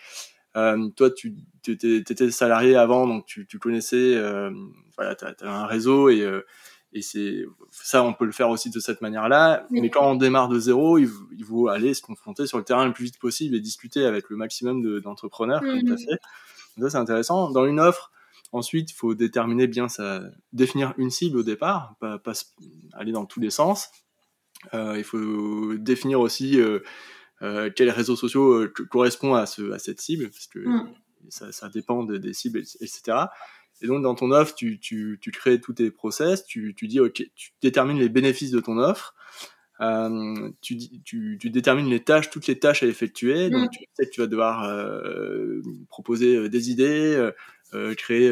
[0.55, 1.35] Euh, toi, tu
[1.67, 4.51] étais salarié avant, donc tu, tu connaissais, euh,
[4.95, 6.45] voilà, tu as, un réseau et, euh,
[6.93, 9.65] et c'est ça, on peut le faire aussi de cette manière-là.
[9.71, 12.85] Mais quand on démarre de zéro, il, il, faut aller se confronter sur le terrain
[12.85, 15.97] le plus vite possible et discuter avec le maximum d'entrepreneurs, as mmh.
[15.97, 16.81] fait.
[16.81, 17.49] ça, c'est intéressant.
[17.49, 18.11] Dans une offre,
[18.51, 20.21] ensuite, il faut déterminer bien ça,
[20.51, 22.33] définir une cible au départ, pas, pas
[22.93, 23.89] aller dans tous les sens.
[24.73, 26.79] Euh, il faut définir aussi euh,
[27.41, 30.93] euh, quels réseaux sociaux correspondent à, ce, à cette cible, parce que mm.
[31.29, 33.25] ça, ça, dépend des cibles, etc.
[33.81, 36.99] Et donc, dans ton offre, tu, tu, tu crées tous tes process, tu, tu, dis,
[36.99, 39.13] OK, tu détermines les bénéfices de ton offre,
[39.81, 43.49] euh, tu, tu, tu, détermines les tâches, toutes les tâches à effectuer.
[43.49, 43.69] Donc, mm.
[43.71, 47.31] tu sais que tu vas devoir euh, proposer des idées,
[47.73, 48.29] euh, créer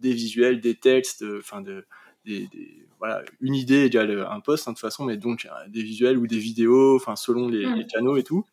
[0.00, 1.84] des visuels, des textes, enfin, de,
[2.24, 5.82] des, des, voilà, une idée égale un post, hein, de toute façon, mais donc des
[5.82, 7.86] visuels ou des vidéos, enfin, selon les, mm.
[7.88, 8.46] canaux et tout.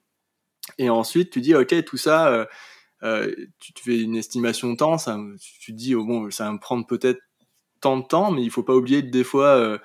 [0.80, 2.46] Et ensuite, tu dis, OK, tout ça, euh,
[3.04, 5.20] euh, tu, te fais une estimation de temps, ça,
[5.62, 7.22] tu te dis, oh, bon, ça va me prendre peut-être
[7.80, 9.78] tant de temps, mais il faut pas oublier que des fois, euh,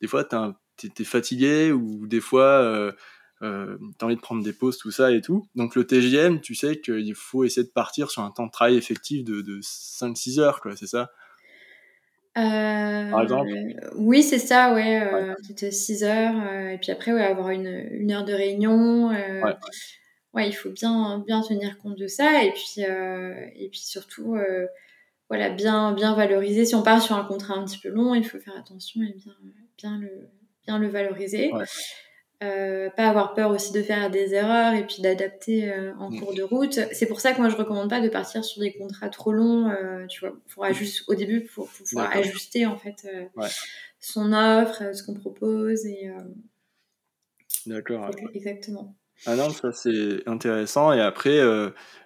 [0.00, 2.92] des fois, tu es, fatigué ou des fois,
[3.40, 5.48] tu as envie de prendre des pauses, tout ça et tout.
[5.56, 8.76] Donc, le TGM, tu sais qu'il faut essayer de partir sur un temps de travail
[8.76, 11.10] effectif de, de 5-6 heures, quoi, c'est ça?
[12.34, 15.00] Par exemple euh, Oui, c'est ça, ouais.
[15.02, 16.34] Euh, Peut-être 6 heures.
[16.36, 19.08] Euh, et puis après, ouais, avoir une, une heure de réunion.
[19.08, 19.42] Ouais.
[20.34, 20.48] ouais.
[20.48, 22.44] il faut bien, bien tenir compte de ça.
[22.44, 24.36] Et puis, et puis surtout,
[25.28, 26.64] voilà, bien, bien valoriser.
[26.64, 29.14] Si on part sur un contrat un petit peu long, il faut faire attention et
[29.14, 29.34] bien,
[29.78, 30.28] bien, le,
[30.66, 31.50] bien le valoriser.
[32.42, 36.18] Euh, pas avoir peur aussi de faire des erreurs et puis d'adapter euh, en mm.
[36.18, 36.80] cours de route.
[36.92, 39.68] C'est pour ça que moi je recommande pas de partir sur des contrats trop longs,
[39.70, 43.06] euh, tu vois, pour ajuster, au début pour, pouvoir ajuster en fait
[44.00, 46.10] son offre, ce qu'on propose et.
[47.66, 48.10] D'accord.
[48.34, 48.96] Exactement.
[49.26, 51.40] Ah non, ça c'est intéressant et après,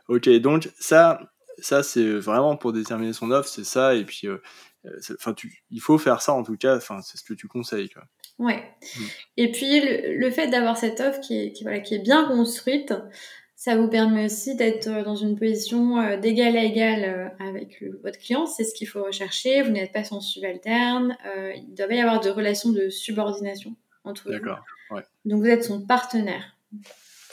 [0.08, 4.28] ok, donc ça, ça c'est vraiment pour déterminer son offre, c'est ça et puis,
[5.14, 5.34] enfin,
[5.70, 8.02] il faut faire ça en tout cas, enfin, c'est ce que tu conseilles, quoi.
[8.38, 8.62] Ouais.
[8.82, 9.02] Mm.
[9.38, 12.92] Et puis le, fait d'avoir cette offre qui est, qui, voilà, qui est bien construite,
[13.56, 17.82] ça vous permet aussi d'être euh, dans une position euh, d'égal à égal euh, avec
[18.04, 18.46] votre client.
[18.46, 19.62] C'est ce qu'il faut rechercher.
[19.62, 21.16] Vous n'êtes pas son subalterne.
[21.56, 23.74] il doit y avoir de relations de subordination
[24.04, 24.32] entre vous.
[24.32, 24.60] D'accord.
[24.90, 25.02] Ouais.
[25.24, 26.56] Donc vous êtes son partenaire.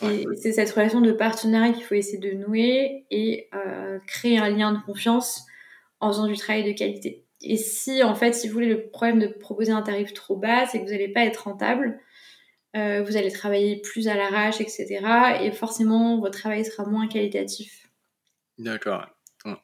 [0.02, 3.50] Et c'est cette relation de partenariat qu'il faut essayer de nouer et
[4.08, 5.46] créer un lien de confiance
[6.00, 7.23] en faisant du travail de qualité.
[7.44, 10.66] Et si, en fait, si vous voulez, le problème de proposer un tarif trop bas,
[10.66, 12.00] c'est que vous n'allez pas être rentable.
[12.76, 15.02] Euh, vous allez travailler plus à l'arrache, etc.
[15.42, 17.90] Et forcément, votre travail sera moins qualitatif.
[18.58, 19.06] D'accord.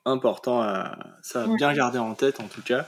[0.06, 2.88] important à ça, bien garder en tête en tout cas.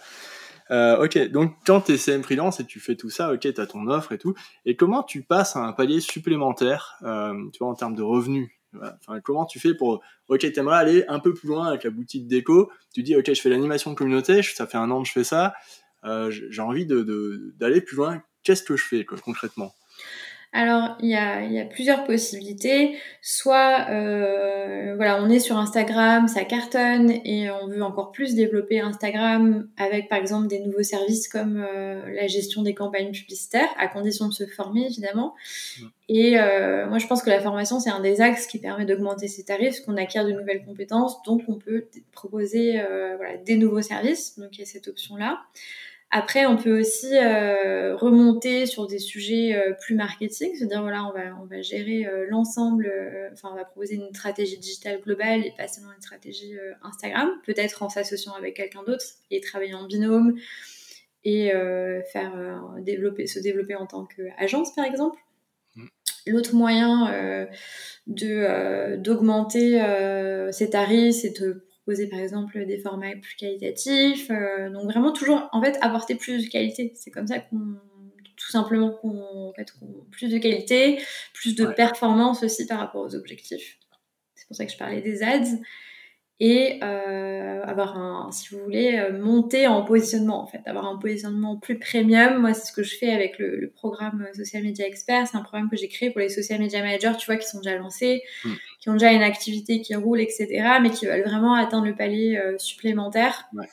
[0.72, 3.62] Euh, ok, donc quand tu es CM freelance et tu fais tout ça, ok, tu
[3.62, 4.34] as ton offre et tout,
[4.66, 8.50] et comment tu passes à un palier supplémentaire, euh, tu vois, en termes de revenus?
[9.24, 12.72] Comment tu fais pour, ok, t'aimerais aller un peu plus loin avec la boutique déco,
[12.94, 15.54] tu dis, ok, je fais l'animation communauté, ça fait un an que je fais ça,
[16.06, 19.74] euh, j'ai envie d'aller plus loin, qu'est-ce que je fais concrètement?
[20.54, 22.98] Alors, il y a, y a, plusieurs possibilités.
[23.22, 28.82] Soit, euh, voilà, on est sur Instagram, ça cartonne et on veut encore plus développer
[28.82, 33.88] Instagram avec, par exemple, des nouveaux services comme euh, la gestion des campagnes publicitaires, à
[33.88, 35.36] condition de se former, évidemment.
[36.10, 39.30] Et euh, moi, je pense que la formation, c'est un des axes qui permet d'augmenter
[39.30, 43.82] ses tarifs, qu'on acquiert de nouvelles compétences, donc on peut proposer euh, voilà, des nouveaux
[43.82, 44.38] services.
[44.38, 45.40] Donc, il y a cette option-là.
[46.14, 51.14] Après, on peut aussi euh, remonter sur des sujets euh, plus marketing, c'est-à-dire voilà, on
[51.14, 52.92] va on va gérer euh, l'ensemble,
[53.32, 57.82] enfin on va proposer une stratégie digitale globale et pas seulement une stratégie Instagram, peut-être
[57.82, 60.36] en s'associant avec quelqu'un d'autre et travailler en binôme
[61.24, 61.52] et
[62.12, 62.34] faire
[62.80, 65.18] développer se développer en tant qu'agence par exemple.
[65.76, 65.88] Mm.
[66.28, 67.48] L'autre moyen
[68.08, 69.82] de d'augmenter
[70.52, 74.30] ses tarifs, c'est de proposer par exemple des formats plus qualitatifs.
[74.30, 76.94] Euh, donc vraiment toujours en fait apporter plus de qualité.
[76.96, 77.78] C'est comme ça qu'on
[78.38, 79.72] tout simplement qu'on en fait,
[80.10, 81.00] plus de qualité,
[81.34, 83.78] plus de performance aussi par rapport aux objectifs.
[84.34, 85.60] C'est pour ça que je parlais des ads
[86.40, 90.98] et euh, avoir un, si vous voulez, euh, monter en positionnement en fait, avoir un
[90.98, 92.40] positionnement plus premium.
[92.40, 95.28] Moi, c'est ce que je fais avec le, le programme Social Media Expert.
[95.28, 97.60] C'est un programme que j'ai créé pour les social media managers, tu vois, qui sont
[97.60, 98.54] déjà lancés, hmm.
[98.82, 100.48] Qui ont déjà une activité qui roule, etc.,
[100.82, 103.46] mais qui veulent vraiment atteindre le palier euh, supplémentaire.
[103.54, 103.70] Ouais.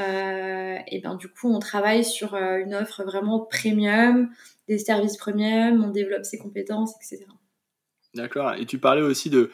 [0.00, 4.30] Euh, et ben du coup, on travaille sur euh, une offre vraiment premium,
[4.66, 7.26] des services premium, on développe ses compétences, etc.
[8.14, 8.54] D'accord.
[8.54, 9.52] Et tu parlais aussi de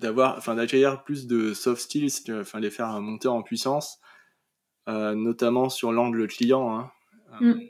[0.00, 4.00] d'avoir enfin d'accueillir plus de soft skills enfin les faire monter en puissance
[4.88, 6.90] notamment sur l'angle client hein.
[7.40, 7.60] mm.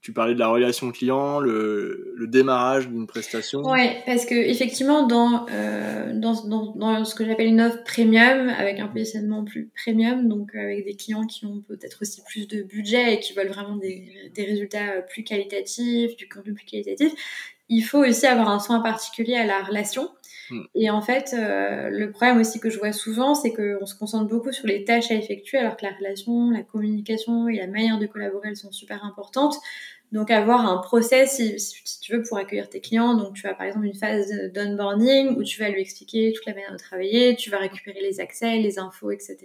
[0.00, 5.46] Tu parlais de la relation client le, démarrage d'une prestation ouais parce que effectivement dans
[5.50, 10.28] euh, dans, dans, dans, ce que j'appelle une offre premium avec un positionnement plus premium
[10.28, 13.76] donc avec des clients qui ont peut-être aussi plus de budget et qui veulent vraiment
[13.76, 17.12] des, des résultats plus qualitatifs du contenu plus qualitatif
[17.72, 20.10] il faut aussi avoir un soin particulier à la relation.
[20.50, 20.62] Hmm.
[20.74, 24.28] Et en fait, euh, le problème aussi que je vois souvent, c'est qu'on se concentre
[24.28, 27.98] beaucoup sur les tâches à effectuer, alors que la relation, la communication et la manière
[27.98, 29.56] de collaborer, elles sont super importantes.
[30.12, 33.14] Donc avoir un process, si, tu veux, pour accueillir tes clients.
[33.14, 36.52] Donc tu as par exemple une phase d'onboarding où tu vas lui expliquer toute la
[36.52, 39.38] manière de travailler, tu vas récupérer les accès, les infos, etc.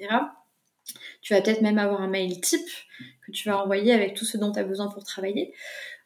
[1.21, 2.67] Tu vas peut-être même avoir un mail type
[3.25, 5.53] que tu vas envoyer avec tout ce dont tu as besoin pour travailler.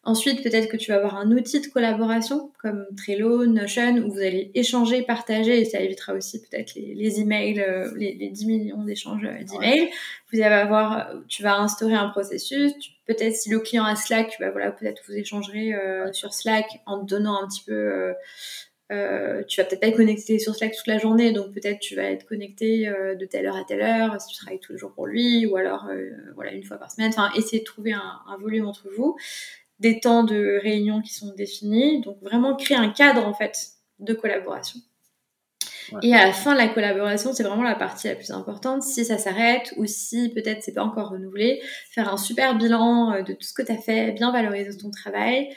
[0.03, 4.19] Ensuite, peut-être que tu vas avoir un outil de collaboration comme Trello, Notion, où vous
[4.19, 8.45] allez échanger, partager, et ça évitera aussi peut-être les, les, emails, euh, les, les 10
[8.47, 9.91] millions d'échanges euh, d'emails.
[10.33, 12.73] Vous allez avoir, tu vas instaurer un processus.
[13.05, 17.01] Peut-être si le client a Slack, bah voilà, peut-être vous échangerez euh, sur Slack en
[17.01, 18.15] te donnant un petit peu.
[18.91, 21.95] Euh, tu vas peut-être pas être connecté sur Slack toute la journée, donc peut-être tu
[21.95, 24.91] vas être connecté de telle heure à telle heure si tu travailles tous les jours
[24.91, 25.87] pour lui, ou alors
[26.35, 27.09] voilà une fois par semaine.
[27.09, 29.15] Enfin, essayez de trouver un, un volume entre vous
[29.81, 32.01] des temps de réunion qui sont définis.
[32.01, 34.79] Donc vraiment créer un cadre en fait de collaboration.
[36.01, 38.83] Et à la fin de la collaboration, c'est vraiment la partie la plus importante.
[38.83, 43.21] Si ça s'arrête ou si peut-être c'est pas encore renouvelé, faire un super bilan euh,
[43.23, 45.49] de tout ce que tu as fait, bien valoriser ton travail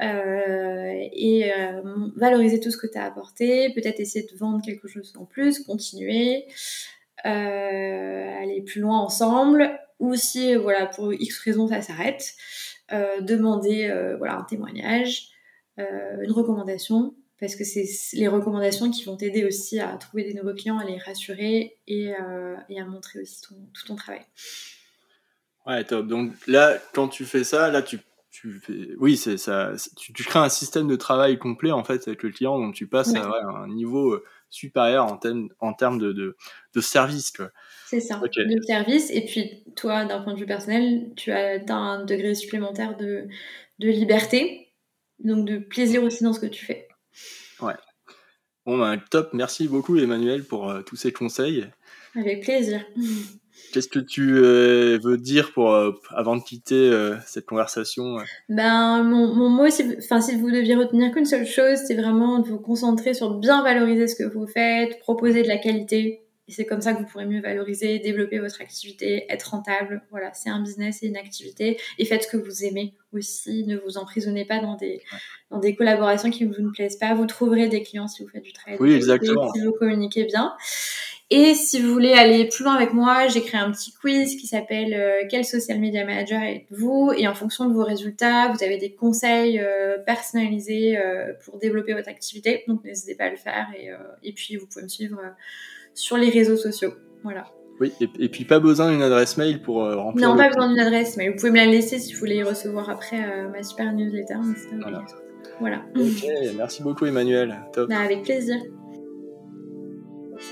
[0.00, 1.80] euh, et euh,
[2.16, 5.60] valoriser tout ce que tu as apporté, peut-être essayer de vendre quelque chose en plus,
[5.60, 6.46] continuer,
[7.24, 12.34] aller plus loin ensemble ou si voilà pour X raison ça s'arrête,
[13.20, 15.28] demander euh, voilà, un témoignage,
[15.78, 20.34] euh, une recommandation, parce que c'est les recommandations qui vont t'aider aussi à trouver des
[20.34, 22.12] nouveaux clients, à les rassurer et,
[22.68, 24.22] et à montrer aussi ton, tout ton travail.
[25.66, 26.06] Ouais, top.
[26.06, 27.98] Donc là, quand tu fais ça, là, tu,
[28.30, 28.90] tu fais...
[28.98, 32.30] oui, c'est ça, tu, tu, crées un système de travail complet en fait avec le
[32.30, 36.36] client, donc tu passes à un niveau supérieur en termes en termes de, de,
[36.74, 37.30] de service.
[37.30, 37.50] Quoi.
[37.90, 39.10] C'est ça, de service.
[39.10, 43.26] Et puis, toi, d'un point de vue personnel, tu as un degré supplémentaire de,
[43.80, 44.68] de liberté,
[45.18, 46.86] donc de plaisir aussi dans ce que tu fais.
[47.60, 47.74] Ouais.
[48.64, 49.30] Bon, ben, top.
[49.32, 51.66] Merci beaucoup, Emmanuel, pour euh, tous ces conseils.
[52.14, 52.80] Avec plaisir.
[53.72, 58.18] Qu'est-ce que tu euh, veux dire pour, euh, avant de quitter cette conversation
[58.48, 62.48] ben, mon, mon mot, si, si vous deviez retenir qu'une seule chose, c'est vraiment de
[62.48, 66.64] vous concentrer sur bien valoriser ce que vous faites, proposer de la qualité, et c'est
[66.64, 70.02] comme ça que vous pourrez mieux valoriser, développer votre activité, être rentable.
[70.10, 71.78] Voilà, c'est un business et une activité.
[71.96, 73.64] Et faites ce que vous aimez aussi.
[73.68, 75.00] Ne vous emprisonnez pas dans des,
[75.52, 77.14] dans des collaborations qui vous ne plaisent pas.
[77.14, 78.78] Vous trouverez des clients si vous faites du travail.
[78.80, 79.52] Oui, exactement.
[79.52, 80.52] Si vous communiquez bien.
[81.32, 84.48] Et si vous voulez aller plus loin avec moi, j'ai créé un petit quiz qui
[84.48, 87.12] s'appelle euh, Quel social media manager êtes-vous?
[87.16, 91.94] Et en fonction de vos résultats, vous avez des conseils euh, personnalisés euh, pour développer
[91.94, 92.64] votre activité.
[92.66, 93.68] Donc n'hésitez pas à le faire.
[93.78, 93.90] Et,
[94.24, 95.20] et puis vous pouvez me suivre
[95.94, 96.92] sur les réseaux sociaux.
[97.22, 97.46] Voilà.
[97.80, 100.28] Oui, et, puis pas besoin d'une adresse mail pour remplir.
[100.28, 101.30] Non, pas besoin d'une adresse mail.
[101.30, 104.34] Vous pouvez me la laisser si vous voulez recevoir après ma super newsletter.
[104.82, 105.02] Voilà.
[105.60, 105.82] voilà.
[105.96, 106.26] Ok,
[106.58, 107.56] merci beaucoup Emmanuel.
[107.72, 107.88] Top.
[107.88, 108.56] Bah, avec plaisir.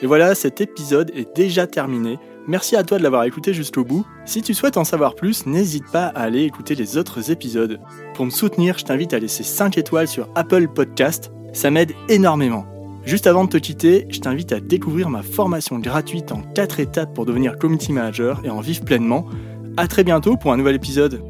[0.03, 2.19] Et voilà, cet épisode est déjà terminé.
[2.47, 4.07] Merci à toi de l'avoir écouté jusqu'au bout.
[4.25, 7.79] Si tu souhaites en savoir plus, n'hésite pas à aller écouter les autres épisodes.
[8.15, 12.65] Pour me soutenir, je t'invite à laisser 5 étoiles sur Apple Podcast, ça m'aide énormément.
[13.09, 17.15] Juste avant de te quitter, je t'invite à découvrir ma formation gratuite en 4 étapes
[17.15, 19.25] pour devenir community manager et en vivre pleinement.
[19.79, 21.23] A très bientôt pour un nouvel épisode.